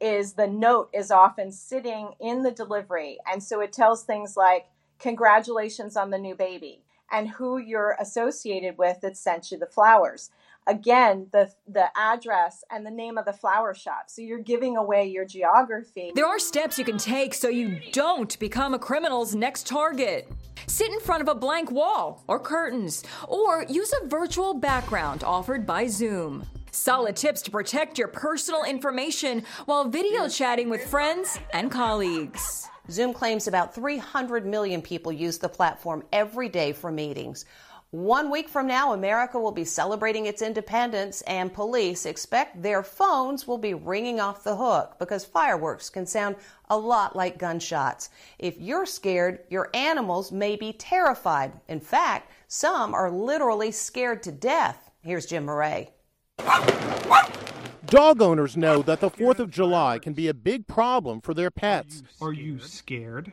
is 0.00 0.34
the 0.34 0.48
note 0.48 0.90
is 0.92 1.10
often 1.10 1.52
sitting 1.52 2.12
in 2.20 2.42
the 2.42 2.50
delivery. 2.50 3.18
And 3.30 3.42
so 3.42 3.60
it 3.60 3.72
tells 3.72 4.04
things 4.04 4.36
like, 4.36 4.66
Congratulations 4.98 5.96
on 5.96 6.10
the 6.10 6.18
new 6.18 6.36
baby, 6.36 6.84
and 7.10 7.28
who 7.28 7.58
you're 7.58 7.96
associated 7.98 8.78
with 8.78 9.00
that 9.00 9.16
sent 9.16 9.50
you 9.50 9.58
the 9.58 9.66
flowers 9.66 10.30
again 10.66 11.26
the 11.32 11.50
the 11.68 11.86
address 11.96 12.62
and 12.70 12.86
the 12.86 12.90
name 12.90 13.18
of 13.18 13.24
the 13.24 13.32
flower 13.32 13.74
shop 13.74 14.04
so 14.06 14.22
you're 14.22 14.38
giving 14.38 14.76
away 14.76 15.06
your 15.06 15.24
geography 15.24 16.12
there 16.14 16.26
are 16.26 16.38
steps 16.38 16.78
you 16.78 16.84
can 16.84 16.98
take 16.98 17.34
so 17.34 17.48
you 17.48 17.80
don't 17.92 18.38
become 18.38 18.74
a 18.74 18.78
criminal's 18.78 19.34
next 19.34 19.66
target 19.66 20.30
sit 20.66 20.90
in 20.90 21.00
front 21.00 21.20
of 21.20 21.28
a 21.28 21.34
blank 21.34 21.70
wall 21.70 22.22
or 22.28 22.38
curtains 22.38 23.02
or 23.28 23.64
use 23.68 23.92
a 24.02 24.06
virtual 24.06 24.54
background 24.54 25.24
offered 25.24 25.66
by 25.66 25.86
zoom 25.86 26.46
Solid 26.74 27.16
tips 27.16 27.42
to 27.42 27.50
protect 27.50 27.98
your 27.98 28.08
personal 28.08 28.64
information 28.64 29.44
while 29.66 29.84
video 29.84 30.26
chatting 30.26 30.70
with 30.70 30.82
friends 30.82 31.38
and 31.52 31.70
colleagues. 31.70 32.66
Zoom 32.90 33.12
claims 33.12 33.46
about 33.46 33.74
300 33.74 34.46
million 34.46 34.80
people 34.80 35.12
use 35.12 35.36
the 35.36 35.50
platform 35.50 36.02
every 36.14 36.48
day 36.48 36.72
for 36.72 36.90
meetings. 36.90 37.44
One 37.92 38.30
week 38.30 38.48
from 38.48 38.66
now, 38.68 38.94
America 38.94 39.38
will 39.38 39.52
be 39.52 39.66
celebrating 39.66 40.24
its 40.24 40.40
independence, 40.40 41.20
and 41.26 41.52
police 41.52 42.06
expect 42.06 42.62
their 42.62 42.82
phones 42.82 43.46
will 43.46 43.58
be 43.58 43.74
ringing 43.74 44.18
off 44.18 44.44
the 44.44 44.56
hook 44.56 44.96
because 44.98 45.26
fireworks 45.26 45.90
can 45.90 46.06
sound 46.06 46.36
a 46.70 46.78
lot 46.78 47.14
like 47.14 47.36
gunshots. 47.36 48.08
If 48.38 48.56
you're 48.58 48.86
scared, 48.86 49.40
your 49.50 49.68
animals 49.74 50.32
may 50.32 50.56
be 50.56 50.72
terrified. 50.72 51.52
In 51.68 51.80
fact, 51.80 52.32
some 52.48 52.94
are 52.94 53.10
literally 53.10 53.70
scared 53.70 54.22
to 54.22 54.32
death. 54.32 54.90
Here's 55.02 55.26
Jim 55.26 55.44
Moret. 55.44 55.92
Dog 57.84 58.22
owners 58.22 58.56
know 58.56 58.80
that 58.80 59.00
the 59.00 59.10
4th 59.10 59.38
of 59.38 59.50
July 59.50 59.98
can 59.98 60.14
be 60.14 60.28
a 60.28 60.34
big 60.34 60.66
problem 60.66 61.20
for 61.20 61.34
their 61.34 61.50
pets. 61.50 62.02
Are 62.22 62.32
you 62.32 62.58
scared? 62.58 63.32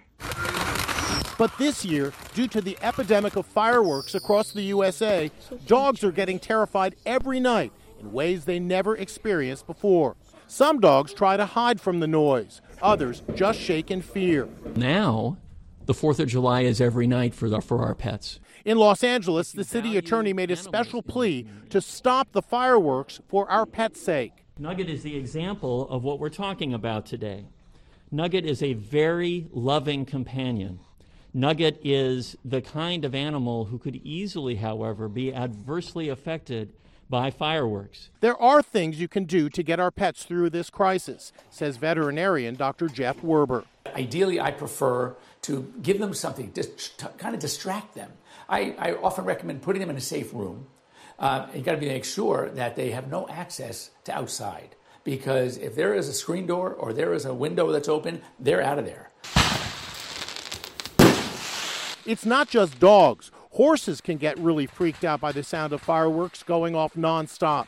But 1.39 1.58
this 1.58 1.86
year, 1.86 2.12
due 2.34 2.50
to 2.50 2.60
the 2.60 2.77
epidemic 2.81 3.38
of 3.38 3.46
fireworks 3.46 4.13
across 4.13 4.51
the 4.51 4.62
USA, 4.63 5.31
dogs 5.65 6.03
are 6.03 6.12
getting 6.12 6.38
terrified 6.38 6.98
every 7.05 7.39
night 7.39 7.72
in 7.98 8.12
ways 8.12 8.43
they 8.43 8.60
never 8.60 8.98
experienced 8.98 9.65
before. 9.65 10.17
Some 10.48 10.81
dogs 10.81 11.13
try 11.13 11.38
to 11.38 11.46
hide 11.46 11.79
from 11.79 12.01
the 12.01 12.08
noise, 12.08 12.60
others 12.81 13.24
just 13.36 13.58
shake 13.58 13.89
in 13.89 14.01
fear. 14.01 14.50
Now, 14.75 15.38
the 15.86 15.93
4th 15.93 16.19
of 16.19 16.27
July 16.27 16.63
is 16.63 16.81
every 16.81 17.08
night 17.08 17.34
for, 17.34 17.48
the, 17.48 17.62
for 17.62 17.84
our 17.84 17.96
pets. 17.96 18.41
In 18.65 18.77
Los 18.77 19.01
Angeles, 19.01 19.53
the 19.53 19.63
city 19.63 19.96
attorney 19.96 20.34
made 20.34 20.51
a 20.51 20.58
special 20.58 21.01
plea 21.01 21.48
to 21.69 21.79
stop 21.79 22.34
the 22.34 22.41
fireworks 22.41 23.22
for 23.29 23.50
our 23.50 23.65
pets' 23.65 24.01
sake. 24.01 24.43
Nugget 24.58 24.89
is 24.89 25.03
the 25.03 25.15
example 25.15 25.88
of 25.88 26.03
what 26.03 26.19
we're 26.19 26.27
talking 26.27 26.74
about 26.74 27.05
today. 27.05 27.46
Nugget 28.12 28.43
is 28.43 28.62
a 28.62 28.74
very 28.74 29.48
loving 29.53 30.03
companion. 30.03 30.81
Nugget 31.39 31.79
is 31.86 32.36
the 32.43 32.62
kind 32.62 33.05
of 33.05 33.15
animal 33.15 33.65
who 33.65 33.77
could 33.77 33.96
easily, 34.03 34.55
however, 34.55 35.08
be 35.08 35.34
adversely 35.34 36.10
affected 36.10 36.74
by 37.10 37.31
fireworks. 37.31 38.10
There 38.19 38.36
are 38.36 38.62
things 38.62 39.00
you 39.00 39.08
can 39.08 39.24
do 39.24 39.50
to 39.51 39.63
get 39.63 39.79
our 39.79 39.89
pets 39.89 40.25
through 40.25 40.50
this 40.50 40.69
crisis, 40.69 41.31
says 41.50 41.77
veterinarian 41.77 42.55
Dr. 42.55 42.89
Jeff 42.89 43.22
Werber. 43.22 43.63
Ideally, 43.96 44.41
I 44.41 44.51
prefer 44.51 45.15
to 45.43 45.74
give 45.81 46.00
them 46.00 46.13
something 46.13 46.51
to 46.51 46.67
kind 47.17 47.34
of 47.34 47.39
distract 47.39 47.96
them. 47.96 48.12
I, 48.50 48.75
I 48.77 48.93
often 48.96 49.24
recommend 49.24 49.62
putting 49.62 49.79
them 49.79 49.89
in 49.89 49.96
a 49.96 50.01
safe 50.01 50.34
room. 50.34 50.67
Uh, 51.17 51.48
you 51.55 51.62
got 51.62 51.79
to 51.79 51.88
make 51.88 52.03
sure 52.03 52.50
that 52.50 52.75
they 52.75 52.91
have 52.91 53.10
no 53.10 53.29
access 53.29 53.91
to 54.03 54.12
outside 54.12 54.75
because 55.05 55.55
if 55.58 55.74
there 55.74 55.93
is 55.93 56.10
a 56.10 56.13
screen 56.13 56.46
door 56.46 56.74
or 56.74 56.91
there 56.91 57.13
is 57.13 57.24
a 57.24 57.34
window 57.34 57.72
that's 57.72 57.88
open, 57.88 58.22
they're 58.38 58.62
out 58.62 58.77
of 58.77 58.86
there. 58.86 59.09
It's 62.10 62.25
not 62.25 62.50
just 62.50 62.80
dogs. 62.80 63.30
Horses 63.51 64.01
can 64.01 64.18
get 64.18 64.36
really 64.39 64.66
freaked 64.66 65.06
out 65.06 65.22
by 65.22 65.32
the 65.32 65.44
sound 65.44 65.74
of 65.74 65.80
fireworks 65.80 66.42
going 66.42 66.75
off 66.75 66.96
nonstop. 66.96 67.68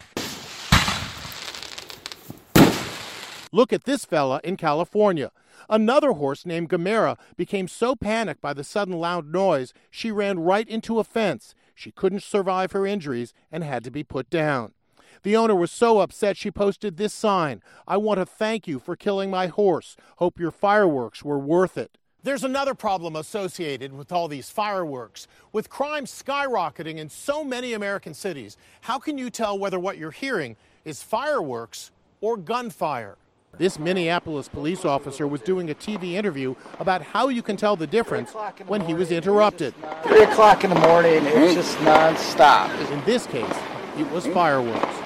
Look 3.51 3.71
at 3.71 3.83
this 3.83 4.03
fella 4.03 4.41
in 4.43 4.57
California. 4.57 5.29
Another 5.69 6.13
horse 6.13 6.43
named 6.43 6.69
Gamera 6.69 7.19
became 7.37 7.67
so 7.67 7.95
panicked 7.95 8.41
by 8.41 8.53
the 8.53 8.63
sudden 8.63 8.95
loud 8.95 9.27
noise, 9.27 9.75
she 9.91 10.11
ran 10.11 10.39
right 10.39 10.67
into 10.67 10.97
a 10.97 11.03
fence. 11.03 11.53
She 11.75 11.91
couldn't 11.91 12.23
survive 12.23 12.71
her 12.71 12.87
injuries 12.87 13.35
and 13.51 13.63
had 13.63 13.83
to 13.83 13.91
be 13.91 14.03
put 14.03 14.27
down. 14.31 14.73
The 15.21 15.35
owner 15.35 15.53
was 15.53 15.69
so 15.69 15.99
upset 15.99 16.35
she 16.35 16.49
posted 16.49 16.97
this 16.97 17.13
sign 17.13 17.61
I 17.87 17.97
want 17.97 18.17
to 18.17 18.25
thank 18.25 18.67
you 18.67 18.79
for 18.79 18.95
killing 18.95 19.29
my 19.29 19.45
horse. 19.45 19.95
Hope 20.17 20.39
your 20.39 20.49
fireworks 20.49 21.23
were 21.23 21.37
worth 21.37 21.77
it. 21.77 21.99
There's 22.23 22.43
another 22.43 22.75
problem 22.75 23.15
associated 23.15 23.93
with 23.93 24.11
all 24.11 24.27
these 24.27 24.47
fireworks. 24.47 25.27
With 25.51 25.71
crime 25.71 26.05
skyrocketing 26.05 26.97
in 26.97 27.09
so 27.09 27.43
many 27.43 27.73
American 27.73 28.13
cities, 28.13 28.57
how 28.81 28.99
can 28.99 29.17
you 29.17 29.31
tell 29.31 29.57
whether 29.57 29.79
what 29.79 29.97
you're 29.97 30.11
hearing 30.11 30.55
is 30.85 31.01
fireworks 31.01 31.89
or 32.21 32.37
gunfire? 32.37 33.17
This 33.57 33.79
Minneapolis 33.79 34.47
police 34.47 34.85
officer 34.85 35.27
was 35.27 35.41
doing 35.41 35.71
a 35.71 35.73
TV 35.73 36.13
interview 36.13 36.53
about 36.79 37.01
how 37.01 37.29
you 37.29 37.41
can 37.41 37.57
tell 37.57 37.75
the 37.75 37.87
difference 37.87 38.33
when 38.67 38.81
he 38.81 38.93
was 38.93 39.11
interrupted. 39.11 39.73
Three 40.03 40.21
o'clock 40.21 40.63
in 40.63 40.69
the 40.69 40.79
morning, 40.79 41.23
it's 41.25 41.55
just 41.55 41.77
nonstop. 41.79 42.69
In 42.91 43.03
this 43.03 43.25
case, 43.25 43.57
it 43.97 44.09
was 44.11 44.27
fireworks. 44.27 45.00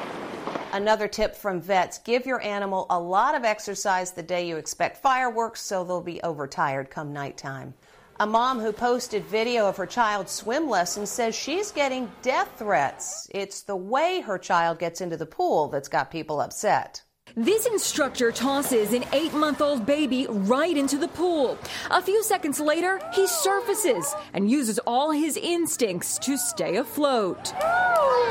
Another 0.76 1.08
tip 1.08 1.38
from 1.38 1.62
vets 1.62 2.00
give 2.00 2.26
your 2.26 2.42
animal 2.42 2.86
a 2.90 3.00
lot 3.00 3.34
of 3.34 3.46
exercise 3.46 4.12
the 4.12 4.22
day 4.22 4.46
you 4.46 4.58
expect 4.58 4.98
fireworks 4.98 5.62
so 5.62 5.86
they'll 5.86 6.02
be 6.02 6.22
overtired 6.22 6.90
come 6.90 7.14
nighttime. 7.14 7.74
A 8.20 8.28
mom 8.28 8.60
who 8.60 8.74
posted 8.74 9.24
video 9.24 9.70
of 9.70 9.78
her 9.78 9.86
child's 9.86 10.34
swim 10.34 10.70
lesson 10.70 11.06
says 11.06 11.34
she's 11.34 11.72
getting 11.72 12.12
death 12.22 12.50
threats. 12.58 13.30
It's 13.34 13.62
the 13.62 13.78
way 13.78 14.20
her 14.20 14.38
child 14.38 14.80
gets 14.80 15.00
into 15.00 15.16
the 15.16 15.26
pool 15.26 15.70
that's 15.70 15.88
got 15.88 16.12
people 16.12 16.42
upset. 16.42 17.04
This 17.38 17.66
instructor 17.66 18.32
tosses 18.32 18.94
an 18.94 19.04
eight 19.12 19.34
month 19.34 19.60
old 19.60 19.86
baby 19.86 20.26
right 20.30 20.78
into 20.78 20.98
the 20.98 21.10
pool. 21.10 21.58
A 21.92 22.02
few 22.02 22.24
seconds 22.24 22.62
later, 22.62 23.02
he 23.14 23.28
surfaces 23.28 24.16
and 24.34 24.50
uses 24.50 24.80
all 24.88 25.12
his 25.12 25.36
instincts 25.36 26.18
to 26.20 26.38
stay 26.38 26.78
afloat. 26.78 27.54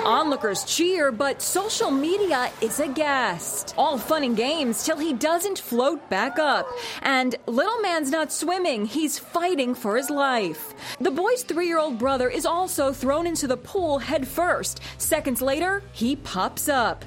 Onlookers 0.06 0.64
cheer, 0.64 1.12
but 1.12 1.42
social 1.42 1.90
media 1.90 2.50
is 2.62 2.80
aghast. 2.80 3.74
All 3.76 3.98
fun 3.98 4.24
and 4.24 4.38
games 4.38 4.82
till 4.82 4.96
he 4.96 5.12
doesn't 5.12 5.58
float 5.58 6.08
back 6.08 6.38
up. 6.38 6.66
And 7.02 7.36
little 7.46 7.80
man's 7.82 8.10
not 8.10 8.32
swimming, 8.32 8.86
he's 8.86 9.18
fighting 9.18 9.74
for 9.74 9.98
his 9.98 10.08
life. 10.08 10.72
The 10.98 11.10
boy's 11.10 11.42
three 11.42 11.66
year 11.66 11.78
old 11.78 11.98
brother 11.98 12.30
is 12.30 12.46
also 12.46 12.90
thrown 12.90 13.26
into 13.26 13.48
the 13.48 13.58
pool 13.58 13.98
head 13.98 14.26
first. 14.26 14.80
Seconds 14.96 15.42
later, 15.42 15.82
he 15.92 16.16
pops 16.16 16.70
up. 16.70 17.04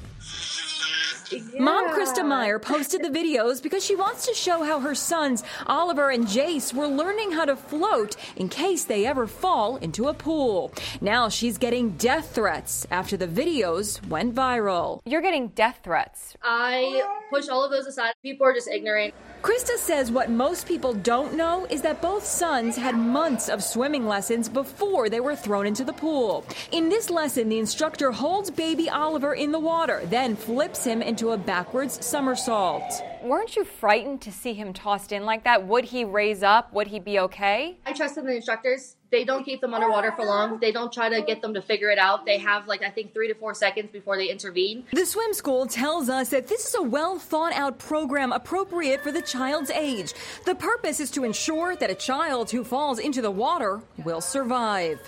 Yeah. 1.32 1.42
Mom 1.60 1.90
Krista 1.90 2.26
Meyer 2.26 2.60
posted 2.60 3.04
the 3.04 3.10
videos 3.10 3.62
because 3.62 3.84
she 3.84 3.96
wants 3.96 4.26
to 4.28 4.34
show 4.34 4.64
how 4.64 4.80
her 4.80 4.96
sons, 4.96 5.44
Oliver 5.66 6.10
and 6.10 6.26
Jace, 6.26 6.74
were 6.74 6.88
learning 6.88 7.32
how 7.32 7.46
to 7.46 7.56
float 7.56 8.16
in 8.36 8.50
case 8.50 8.86
they 8.86 9.06
ever 9.06 9.28
fall 9.28 9.78
into 9.78 10.08
a 10.08 10.14
pool. 10.14 10.72
Now 11.02 11.30
she's 11.30 11.58
getting 11.58 11.92
death 11.92 12.34
threats 12.34 12.88
after 12.92 13.18
the 13.18 13.28
videos 13.28 14.06
went 14.08 14.34
viral. 14.36 15.02
You're 15.06 15.22
getting 15.22 15.50
death 15.50 15.80
threats. 15.84 16.36
I 16.42 17.04
push 17.30 17.50
all 17.50 17.64
of 17.64 17.72
those 17.72 17.88
aside. 17.88 18.14
People 18.24 18.48
are 18.48 18.54
just 18.54 18.70
ignorant. 18.70 19.14
Krista 19.48 19.78
says 19.78 20.12
what 20.12 20.30
most 20.30 20.68
people 20.68 20.94
don't 20.94 21.34
know 21.34 21.66
is 21.70 21.82
that 21.82 22.02
both 22.02 22.26
sons 22.26 22.76
had 22.76 22.98
months 22.98 23.48
of 23.48 23.64
swimming 23.64 24.06
lessons 24.06 24.50
before 24.50 25.08
they 25.08 25.22
were 25.22 25.38
thrown 25.38 25.66
into 25.66 25.86
the 25.86 25.94
pool. 25.94 26.44
In 26.74 26.90
this 26.90 27.10
lesson, 27.10 27.48
the 27.48 27.58
instructor 27.58 28.12
holds 28.12 28.52
baby 28.52 28.90
Oliver 28.90 29.36
in 29.36 29.54
the 29.54 29.60
water, 29.60 30.02
then 30.08 30.36
flips 30.36 30.84
him 30.84 31.02
into 31.02 31.32
a 31.32 31.38
backwards 31.38 32.06
somersault. 32.06 33.02
Weren't 33.24 33.56
you 33.56 33.64
frightened 33.64 34.20
to 34.24 34.34
see 34.34 34.54
him 34.54 34.74
tossed 34.74 35.14
in 35.14 35.24
like 35.24 35.46
that? 35.46 35.66
Would 35.66 35.86
he 35.86 36.04
raise 36.04 36.44
up? 36.44 36.74
Would 36.74 36.88
he 36.88 37.00
be 37.00 37.18
okay? 37.20 37.78
I 37.86 37.94
trusted 37.94 38.26
the 38.26 38.36
instructors. 38.36 38.97
They 39.10 39.24
don't 39.24 39.46
keep 39.46 39.62
them 39.62 39.74
underwater 39.74 40.12
for 40.12 40.26
long. 40.26 40.60
They 40.60 40.72
don't 40.72 40.92
try 40.92 41.08
to 41.08 41.22
get 41.22 41.42
them 41.42 41.54
to 41.54 41.62
figure 41.62 41.90
it 41.90 41.98
out. 41.98 42.26
They 42.26 42.38
have, 42.40 42.68
like, 42.68 42.84
I 42.84 42.90
think 42.90 43.14
three 43.14 43.30
to 43.30 43.36
four 43.36 43.54
seconds 43.54 43.90
before 43.92 44.18
they 44.18 44.30
intervene. 44.30 44.84
The 44.92 45.06
swim 45.06 45.34
school 45.34 45.66
tells 45.66 46.10
us 46.10 46.30
that 46.30 46.48
this 46.48 46.66
is 46.68 46.76
a 46.76 46.84
well 46.84 47.18
thought 47.18 47.54
out 47.54 47.80
program 47.80 48.34
appropriate 48.34 49.02
for 49.02 49.14
the 49.14 49.22
child's 49.22 49.70
age. 49.72 50.14
The 50.46 50.56
purpose 50.56 51.00
is 51.00 51.10
to 51.12 51.24
ensure 51.24 51.76
that 51.78 51.90
a 51.90 51.96
child 51.96 52.52
who 52.52 52.66
falls 52.66 53.00
into 53.00 53.22
the 53.22 53.32
water 53.32 53.82
will 54.04 54.22
survive. 54.22 55.00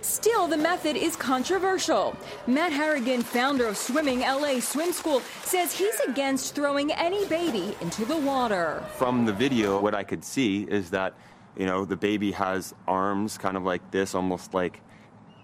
Still, 0.00 0.48
the 0.48 0.56
method 0.56 0.96
is 0.96 1.14
controversial. 1.14 2.16
Matt 2.48 2.72
Harrigan, 2.72 3.22
founder 3.22 3.66
of 3.66 3.76
Swimming 3.76 4.20
LA 4.20 4.58
Swim 4.58 4.92
School, 4.92 5.20
says 5.44 5.72
he's 5.72 5.98
against 6.00 6.56
throwing 6.56 6.90
any 6.92 7.24
baby 7.26 7.76
into 7.80 8.04
the 8.04 8.16
water. 8.16 8.82
From 8.96 9.24
the 9.24 9.32
video, 9.32 9.80
what 9.80 9.94
I 9.94 10.02
could 10.02 10.24
see 10.24 10.62
is 10.62 10.90
that, 10.90 11.14
you 11.56 11.66
know, 11.66 11.84
the 11.84 11.96
baby 11.96 12.32
has 12.32 12.74
arms 12.86 13.38
kind 13.38 13.56
of 13.56 13.62
like 13.62 13.90
this, 13.90 14.14
almost 14.14 14.54
like 14.54 14.80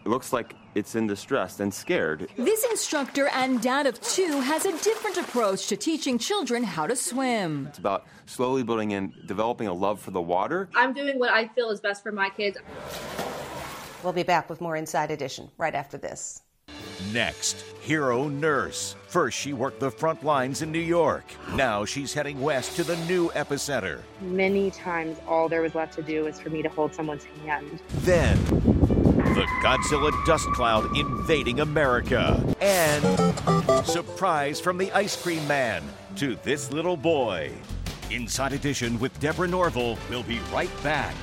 it 0.05 0.09
looks 0.09 0.33
like 0.33 0.55
it's 0.75 0.95
in 0.95 1.07
distress 1.07 1.61
and 1.61 1.73
scared. 1.73 2.29
This 2.37 2.65
instructor 2.65 3.29
and 3.29 3.61
dad 3.61 3.87
of 3.87 4.01
two 4.01 4.41
has 4.41 4.65
a 4.65 4.73
different 4.79 5.19
approach 5.19 5.67
to 5.69 5.77
teaching 5.77 6.19
children 6.19 6.63
how 6.63 6.87
to 6.87 6.97
swim. 6.97 7.67
It's 7.67 7.79
about 7.79 8.07
slowly 8.27 8.63
building 8.63 8.93
in, 8.93 9.13
developing 9.27 9.67
a 9.67 9.73
love 9.73 10.01
for 10.01 10.11
the 10.11 10.21
water. 10.21 10.69
I'm 10.75 10.95
doing 10.95 11.19
what 11.19 11.31
I 11.31 11.49
feel 11.49 11.71
is 11.71 11.81
best 11.81 12.03
for 12.03 12.13
my 12.13 12.31
kids. 12.31 12.59
We'll 14.03 14.13
be 14.13 14.23
back 14.23 14.49
with 14.49 14.61
more 14.61 14.77
Inside 14.77 15.11
Edition 15.11 15.51
right 15.59 15.75
after 15.75 15.99
this. 15.99 16.43
Next, 17.13 17.65
hero 17.81 18.29
nurse. 18.29 18.95
First, 19.07 19.39
she 19.39 19.53
worked 19.53 19.81
the 19.81 19.91
front 19.91 20.23
lines 20.25 20.63
in 20.63 20.71
New 20.71 20.79
York. 20.79 21.25
Now 21.55 21.85
she's 21.85 22.13
heading 22.13 22.41
west 22.41 22.77
to 22.77 22.85
the 22.85 22.97
new 23.07 23.31
epicenter. 23.31 24.01
Many 24.21 24.71
times, 24.71 25.19
all 25.27 25.49
there 25.49 25.63
was 25.63 25.75
left 25.75 25.95
to 25.95 26.03
do 26.03 26.25
was 26.25 26.39
for 26.39 26.51
me 26.51 26.63
to 26.63 26.69
hold 26.69 26.95
someone's 26.95 27.25
hand. 27.45 27.81
Then, 28.01 28.37
the 28.45 29.47
Godzilla 29.63 30.13
dust 30.27 30.47
cloud 30.53 30.97
invading 30.97 31.61
America. 31.61 32.45
And 32.61 33.05
surprise 33.87 34.61
from 34.61 34.77
the 34.77 34.93
ice 34.93 35.21
cream 35.21 35.47
man 35.49 35.83
to 36.17 36.37
this 36.43 36.71
little 36.71 36.97
boy. 36.97 37.53
Inside 38.11 38.53
Edition 38.53 38.99
with 38.99 39.19
Deborah 39.21 39.49
Norville 39.49 39.99
will 40.11 40.23
be 40.23 40.41
right 40.53 40.71
back. 40.83 41.15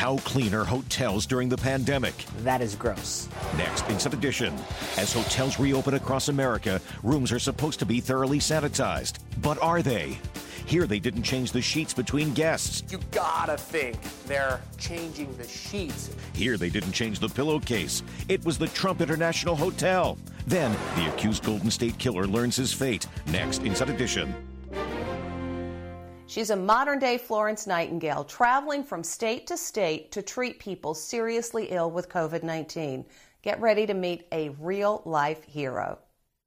How 0.00 0.16
clean 0.24 0.54
are 0.54 0.64
hotels 0.64 1.26
during 1.26 1.50
the 1.50 1.58
pandemic? 1.58 2.24
That 2.38 2.62
is 2.62 2.74
gross. 2.74 3.28
Next, 3.58 3.86
Inside 3.90 4.14
Edition. 4.14 4.54
As 4.96 5.12
hotels 5.12 5.58
reopen 5.58 5.92
across 5.92 6.30
America, 6.30 6.80
rooms 7.02 7.30
are 7.32 7.38
supposed 7.38 7.78
to 7.80 7.84
be 7.84 8.00
thoroughly 8.00 8.38
sanitized. 8.38 9.18
But 9.42 9.60
are 9.60 9.82
they? 9.82 10.18
Here, 10.64 10.86
they 10.86 11.00
didn't 11.00 11.24
change 11.24 11.52
the 11.52 11.60
sheets 11.60 11.92
between 11.92 12.32
guests. 12.32 12.82
You 12.90 12.98
gotta 13.10 13.58
think 13.58 13.98
they're 14.24 14.62
changing 14.78 15.36
the 15.36 15.46
sheets. 15.46 16.08
Here, 16.32 16.56
they 16.56 16.70
didn't 16.70 16.92
change 16.92 17.18
the 17.18 17.28
pillowcase. 17.28 18.02
It 18.26 18.42
was 18.42 18.56
the 18.56 18.68
Trump 18.68 19.02
International 19.02 19.54
Hotel. 19.54 20.16
Then, 20.46 20.74
the 20.96 21.12
accused 21.12 21.44
Golden 21.44 21.70
State 21.70 21.98
Killer 21.98 22.26
learns 22.26 22.56
his 22.56 22.72
fate. 22.72 23.06
Next, 23.26 23.64
Inside 23.64 23.90
Edition. 23.90 24.34
She's 26.30 26.50
a 26.50 26.56
modern 26.56 27.00
day 27.00 27.18
Florence 27.18 27.66
Nightingale, 27.66 28.22
traveling 28.22 28.84
from 28.84 29.02
state 29.02 29.48
to 29.48 29.56
state 29.56 30.12
to 30.12 30.22
treat 30.22 30.60
people 30.60 30.94
seriously 30.94 31.66
ill 31.70 31.90
with 31.90 32.08
COVID 32.08 32.44
19. 32.44 33.04
Get 33.42 33.60
ready 33.60 33.84
to 33.84 33.94
meet 33.94 34.28
a 34.30 34.50
real 34.50 35.02
life 35.04 35.42
hero. 35.42 35.98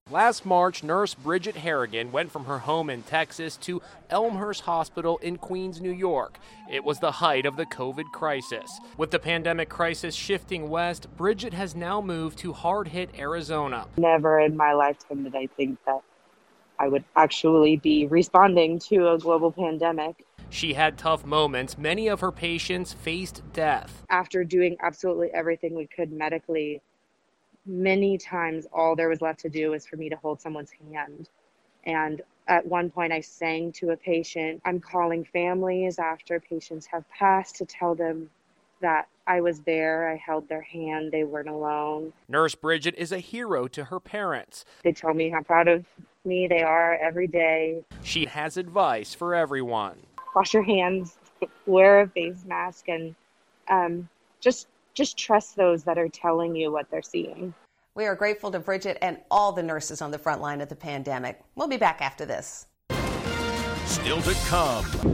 Last 0.10 0.46
March, 0.46 0.84
nurse 0.84 1.14
Bridget 1.14 1.58
Harrigan 1.58 2.14
went 2.14 2.32
from 2.32 2.46
her 2.46 2.60
home 2.60 2.90
in 2.90 3.04
Texas 3.04 3.58
to 3.58 3.82
Elmhurst 4.10 4.62
Hospital 4.62 5.18
in 5.18 5.38
Queens, 5.38 5.82
New 5.82 5.92
York. 5.92 6.38
It 6.72 6.86
was 6.86 7.00
the 7.00 7.12
height 7.12 7.46
of 7.46 7.58
the 7.58 7.66
COVID 7.66 8.10
crisis. 8.14 8.80
With 8.96 9.12
the 9.12 9.20
pandemic 9.20 9.68
crisis 9.68 10.16
shifting 10.16 10.70
west, 10.70 11.10
Bridget 11.18 11.54
has 11.54 11.76
now 11.76 12.00
moved 12.00 12.38
to 12.40 12.54
hard 12.54 12.88
hit 12.88 13.10
Arizona. 13.20 13.88
Never 13.98 14.40
in 14.40 14.56
my 14.56 14.72
lifetime 14.72 15.26
did 15.26 15.36
I 15.36 15.48
think 15.58 15.78
that 15.86 16.04
I 16.80 16.88
would 16.88 17.04
actually 17.16 17.78
be 17.78 18.08
responding 18.08 18.80
to 18.80 19.12
a 19.12 19.18
global 19.18 19.52
pandemic. 19.52 20.26
She 20.50 20.74
had 20.74 20.98
tough 20.98 21.26
moments. 21.26 21.78
Many 21.78 22.08
of 22.08 22.20
her 22.20 22.32
patients 22.32 22.94
faced 22.94 23.42
death. 23.54 24.04
After 24.10 24.44
doing 24.44 24.78
absolutely 24.82 25.30
everything 25.34 25.76
we 25.76 25.88
could 25.88 26.12
medically, 26.12 26.82
many 27.66 28.18
times 28.18 28.68
all 28.72 28.96
there 28.96 29.10
was 29.10 29.22
left 29.22 29.40
to 29.42 29.50
do 29.50 29.72
was 29.72 29.86
for 29.86 29.96
me 29.98 30.10
to 30.10 30.16
hold 30.18 30.42
someone's 30.42 30.72
hand. 30.92 31.30
And 31.86 32.22
at 32.48 32.66
one 32.66 32.90
point, 32.90 33.14
I 33.14 33.22
sang 33.22 33.72
to 33.74 33.92
a 33.92 33.98
patient. 33.98 34.62
I'm 34.66 34.80
calling 34.80 35.24
families 35.24 35.98
after 35.98 36.40
patients 36.40 36.86
have 36.88 37.10
passed 37.10 37.56
to 37.58 37.66
tell 37.66 37.96
them 37.96 38.30
that 38.84 39.08
I 39.26 39.42
was 39.42 39.62
there. 39.62 40.10
I 40.10 40.16
held 40.16 40.48
their 40.48 40.62
hand. 40.62 41.12
They 41.12 41.24
weren't 41.24 41.50
alone. 41.50 42.14
Nurse 42.28 42.56
Bridget 42.56 42.94
is 42.98 43.12
a 43.12 43.20
hero 43.20 43.68
to 43.70 43.86
her 43.86 44.00
parents. 44.00 44.66
They 44.84 44.92
tell 44.92 45.14
me 45.14 45.30
how 45.30 45.42
proud 45.42 45.68
of 45.68 45.86
me 46.26 46.48
they 46.48 46.62
are 46.62 46.96
every 46.96 47.28
day. 47.28 47.84
She 48.04 48.26
has 48.26 48.58
advice 48.58 49.14
for 49.14 49.34
everyone. 49.34 49.98
Wash 50.36 50.54
your 50.54 50.64
hands, 50.64 51.18
wear 51.66 52.02
a 52.02 52.08
face 52.08 52.44
mask, 52.46 52.88
and 52.88 53.16
um, 53.70 54.08
just 54.40 54.68
just 54.94 55.18
trust 55.18 55.56
those 55.56 55.84
that 55.84 55.98
are 55.98 56.10
telling 56.10 56.56
you 56.56 56.72
what 56.72 56.90
they're 56.92 57.02
seeing. 57.02 57.54
We 57.96 58.06
are 58.06 58.16
grateful 58.16 58.52
to 58.52 58.60
Bridget 58.60 58.98
and 59.02 59.18
all 59.32 59.52
the 59.52 59.64
nurses 59.64 60.02
on 60.02 60.12
the 60.12 60.18
front 60.18 60.42
line 60.42 60.62
of 60.62 60.70
the 60.70 60.76
pandemic. 60.76 61.42
We'll 61.56 61.68
be 61.68 61.78
back 61.78 62.02
after 62.02 62.26
this. 62.26 62.68
Still 63.86 64.22
to 64.22 64.34
come. 64.48 65.13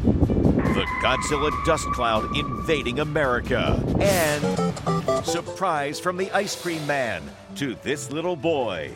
The 0.73 0.85
Godzilla 1.01 1.65
dust 1.65 1.87
cloud 1.87 2.37
invading 2.37 2.99
America. 2.99 3.83
And 3.99 5.25
surprise 5.25 5.99
from 5.99 6.15
the 6.15 6.29
ice 6.29 6.55
cream 6.55 6.85
man 6.85 7.23
to 7.55 7.73
this 7.81 8.11
little 8.11 8.35
boy. 8.35 8.91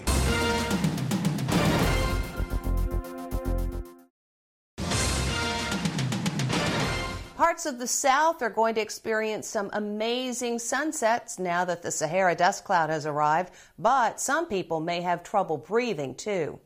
Parts 7.35 7.65
of 7.65 7.79
the 7.79 7.87
South 7.87 8.43
are 8.43 8.51
going 8.51 8.75
to 8.75 8.81
experience 8.81 9.47
some 9.47 9.71
amazing 9.73 10.59
sunsets 10.59 11.39
now 11.39 11.65
that 11.65 11.81
the 11.81 11.89
Sahara 11.89 12.35
dust 12.35 12.65
cloud 12.65 12.91
has 12.91 13.07
arrived, 13.07 13.51
but 13.79 14.19
some 14.19 14.45
people 14.45 14.79
may 14.79 15.01
have 15.01 15.23
trouble 15.23 15.57
breathing 15.57 16.13
too. 16.13 16.59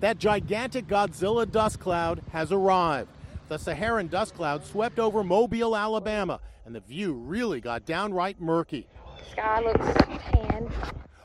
That 0.00 0.18
gigantic 0.18 0.86
Godzilla 0.86 1.50
dust 1.50 1.80
cloud 1.80 2.22
has 2.32 2.52
arrived. 2.52 3.08
The 3.50 3.58
Saharan 3.58 4.06
dust 4.06 4.34
cloud 4.34 4.64
swept 4.64 5.00
over 5.00 5.24
Mobile, 5.24 5.76
Alabama, 5.76 6.38
and 6.64 6.72
the 6.72 6.78
view 6.78 7.14
really 7.14 7.60
got 7.60 7.84
downright 7.84 8.40
murky. 8.40 8.86
Sky 9.32 9.60
looks 9.60 9.84
tan. 10.30 10.70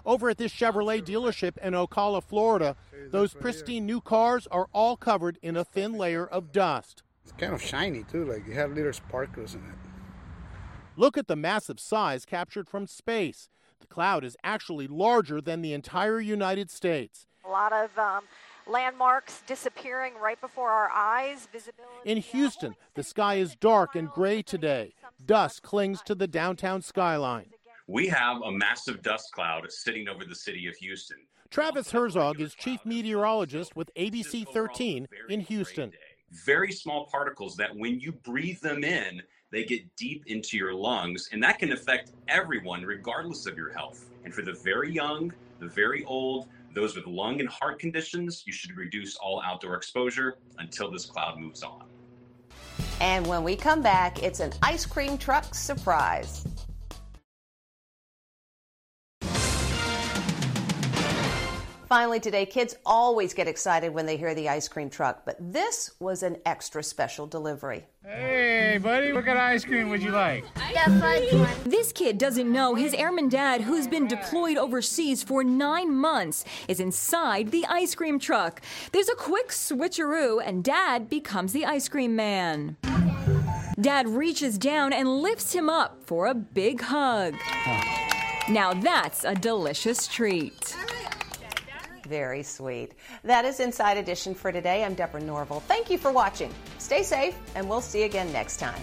Over 0.08 0.32
at 0.32 0.40
this 0.40 0.52
Chevrolet 0.52 1.04
dealership 1.04 1.56
in 1.60 1.74
Ocala, 1.74 2.24
Florida, 2.24 2.76
those 3.12 3.36
pristine 3.36 3.86
new 3.86 4.02
cars 4.02 4.48
are 4.48 4.68
all 4.74 4.98
covered 4.98 5.38
in 5.44 5.56
a 5.56 5.64
thin 5.64 5.94
layer 5.94 6.26
of 6.26 6.52
dust. 6.52 7.04
It's 7.22 7.32
kind 7.34 7.54
of 7.54 7.62
shiny 7.62 8.02
too, 8.02 8.26
like 8.26 8.48
you 8.48 8.54
have 8.54 8.72
little 8.72 8.94
sparkles 8.94 9.54
in 9.54 9.60
it. 9.60 9.76
Look 10.96 11.20
at 11.20 11.28
the 11.28 11.36
massive 11.36 11.80
size 11.80 12.26
captured 12.26 12.68
from 12.68 12.88
space. 12.88 13.50
The 13.82 13.86
cloud 13.86 14.24
is 14.24 14.36
actually 14.44 14.88
larger 14.88 15.42
than 15.42 15.62
the 15.62 15.74
entire 15.74 16.20
United 16.20 16.72
States. 16.72 17.28
A 17.46 17.50
lot 17.50 17.72
of 17.72 17.96
um, 18.00 18.24
landmarks 18.68 19.42
disappearing 19.48 20.14
right 20.22 20.40
before 20.42 20.70
our 20.70 20.90
eyes. 20.90 21.48
Visibility. 21.52 21.94
In 22.06 22.18
Houston, 22.18 22.76
the 22.94 23.04
sky 23.04 23.36
is 23.36 23.56
dark 23.56 23.96
and 23.96 24.10
gray 24.10 24.42
today. 24.42 24.94
Dust 25.26 25.62
clings 25.62 26.02
to 26.04 26.16
the 26.16 26.28
downtown 26.28 26.82
skyline. 26.82 27.48
We 27.88 28.08
have 28.08 28.42
a 28.42 28.52
massive 28.52 29.02
dust 29.02 29.32
cloud 29.34 29.72
sitting 29.72 30.10
over 30.10 30.26
the 30.26 30.36
city 30.36 30.68
of 30.68 30.76
Houston. 30.78 31.18
Travis 31.52 31.92
Herzog 31.92 32.42
is 32.42 32.56
chief 32.56 32.84
meteorologist 32.86 33.76
with 33.76 33.94
ABC 33.96 34.48
13 34.52 35.08
in 35.30 35.40
Houston. 35.42 35.92
Very 36.32 36.72
small 36.72 37.06
particles 37.06 37.56
that 37.58 37.76
when 37.76 38.00
you 38.00 38.12
breathe 38.12 38.60
them 38.60 38.84
in, 38.84 39.22
they 39.52 39.64
get 39.64 39.96
deep 39.96 40.24
into 40.26 40.58
your 40.58 40.74
lungs, 40.74 41.30
and 41.32 41.42
that 41.44 41.60
can 41.60 41.72
affect 41.72 42.12
everyone 42.28 42.84
regardless 42.84 43.46
of 43.46 43.56
your 43.56 43.72
health. 43.72 44.06
And 44.26 44.34
for 44.34 44.42
the 44.42 44.54
very 44.54 44.92
young, 44.92 45.32
the 45.60 45.68
very 45.68 46.04
old, 46.06 46.48
those 46.76 46.96
with 46.96 47.08
lung 47.08 47.40
and 47.40 47.50
heart 47.50 47.80
conditions, 47.80 48.44
you 48.46 48.54
should 48.54 48.76
reduce 48.78 49.16
all 49.16 49.42
outdoor 49.44 49.76
exposure 49.76 50.38
until 50.60 50.92
this 50.92 51.06
cloud 51.06 51.40
moves 51.40 51.64
on. 51.64 51.86
And 53.02 53.26
when 53.26 53.44
we 53.44 53.56
come 53.56 53.82
back, 53.82 54.22
it's 54.22 54.40
an 54.40 54.52
ice 54.62 54.86
cream 54.86 55.18
truck 55.18 55.56
surprise. 55.56 56.46
Finally, 61.96 62.20
today, 62.20 62.46
kids 62.46 62.76
always 62.86 63.34
get 63.34 63.48
excited 63.48 63.94
when 63.94 64.06
they 64.06 64.18
hear 64.18 64.36
the 64.36 64.50
ice 64.50 64.68
cream 64.68 64.90
truck, 64.90 65.24
but 65.24 65.38
this 65.40 65.92
was 66.00 66.24
an 66.24 66.36
extra 66.46 66.84
special 66.84 67.26
delivery. 67.26 67.86
Hey, 68.04 68.78
buddy, 68.84 69.14
what 69.14 69.24
kind 69.24 69.38
of 69.38 69.44
ice 69.46 69.64
cream 69.64 69.88
would 69.88 70.04
you 70.04 70.12
like? 70.12 70.44
The 70.56 71.00
fudge 71.00 71.32
one. 71.32 71.50
This 71.64 71.94
kid 71.94 72.18
doesn't 72.18 72.52
know 72.52 72.76
his 72.76 72.94
airman 72.94 73.30
dad, 73.30 73.62
who's 73.62 73.88
been 73.88 74.10
deployed 74.10 74.58
overseas 74.58 75.24
for 75.24 75.42
nine 75.42 75.96
months, 75.96 76.44
is 76.68 76.82
inside 76.82 77.52
the 77.52 77.66
ice 77.68 77.96
cream 77.96 78.20
truck. 78.20 78.62
There's 78.92 79.08
a 79.08 79.16
quick 79.16 79.48
switcheroo, 79.48 80.42
and 80.46 80.66
dad 80.66 81.10
becomes 81.10 81.54
the 81.54 81.64
ice 81.64 81.88
cream 81.88 82.14
man. 82.14 82.76
Dad 83.80 84.10
reaches 84.10 84.58
down 84.58 84.92
and 84.92 85.22
lifts 85.22 85.54
him 85.54 85.70
up 85.70 86.04
for 86.06 86.26
a 86.26 86.34
big 86.34 86.82
hug. 86.82 87.36
Now 88.50 88.74
that's 88.74 89.24
a 89.24 89.34
delicious 89.34 90.08
treat. 90.08 90.76
Very 92.06 92.44
sweet. 92.44 92.94
That 93.24 93.46
is 93.46 93.60
Inside 93.60 93.98
Edition 93.98 94.36
for 94.36 94.52
today. 94.52 94.84
I'm 94.84 94.94
Deborah 94.94 95.22
Norville. 95.22 95.62
Thank 95.62 95.90
you 95.90 95.98
for 95.98 96.12
watching. 96.12 96.54
Stay 96.78 97.04
safe, 97.04 97.38
and 97.56 97.68
we'll 97.68 97.82
see 97.82 98.00
you 98.00 98.06
again 98.06 98.32
next 98.32 98.58
time. 98.58 98.82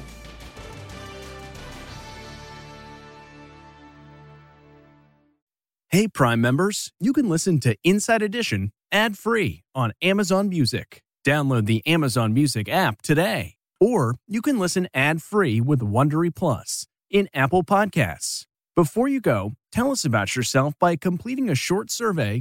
Hey, 5.89 6.09
Prime 6.09 6.41
members, 6.41 6.91
you 7.01 7.13
can 7.13 7.29
listen 7.29 7.61
to 7.61 7.77
Inside 7.85 8.23
Edition 8.23 8.73
ad 8.91 9.19
free 9.19 9.63
on 9.75 9.93
Amazon 10.01 10.49
Music. 10.49 11.03
Download 11.25 11.67
the 11.67 11.87
Amazon 11.87 12.33
Music 12.33 12.69
app 12.69 13.03
today. 13.03 13.57
Or 13.81 14.17
you 14.27 14.41
can 14.43 14.59
listen 14.59 14.89
ad 14.95 15.23
free 15.23 15.61
with 15.61 15.81
Wondery 15.81 16.35
Plus 16.35 16.87
in 17.11 17.29
Apple 17.35 17.63
Podcasts. 17.63 18.47
Before 18.75 19.07
you 19.07 19.21
go, 19.21 19.53
tell 19.71 19.91
us 19.91 20.05
about 20.05 20.35
yourself 20.35 20.75
by 20.79 20.97
completing 20.97 21.51
a 21.51 21.55
short 21.55 21.91
survey 21.91 22.41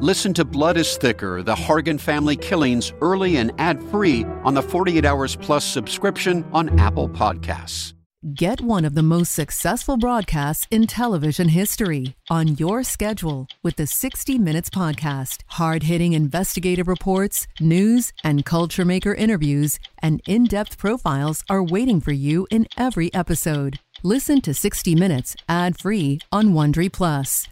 Listen 0.00 0.34
to 0.34 0.44
Blood 0.44 0.76
is 0.76 0.98
Thicker 0.98 1.42
The 1.42 1.54
Hargan 1.54 1.98
Family 1.98 2.36
Killings 2.36 2.92
early 3.00 3.38
and 3.38 3.50
ad 3.56 3.82
free 3.84 4.24
on 4.44 4.52
the 4.52 4.60
48 4.60 5.06
Hours 5.06 5.36
Plus 5.36 5.64
subscription 5.64 6.44
on 6.52 6.78
Apple 6.78 7.08
Podcasts. 7.08 7.94
Get 8.34 8.60
one 8.60 8.84
of 8.84 8.94
the 8.94 9.02
most 9.02 9.32
successful 9.32 9.96
broadcasts 9.96 10.66
in 10.70 10.86
television 10.86 11.48
history 11.48 12.14
on 12.28 12.56
your 12.56 12.82
schedule 12.82 13.46
with 13.62 13.76
the 13.76 13.86
60 13.86 14.38
Minutes 14.38 14.68
Podcast. 14.68 15.40
Hard 15.46 15.84
hitting 15.84 16.12
investigative 16.12 16.88
reports, 16.88 17.46
news, 17.58 18.12
and 18.22 18.44
culture 18.44 18.84
maker 18.84 19.14
interviews, 19.14 19.78
and 20.00 20.20
in 20.26 20.44
depth 20.44 20.76
profiles 20.76 21.42
are 21.48 21.64
waiting 21.64 22.02
for 22.02 22.12
you 22.12 22.46
in 22.50 22.66
every 22.76 23.12
episode. 23.14 23.78
Listen 24.02 24.42
to 24.42 24.52
60 24.52 24.94
Minutes 24.94 25.36
ad 25.48 25.78
free 25.78 26.18
on 26.30 26.48
Wondery 26.48 26.92
Plus 26.92 27.48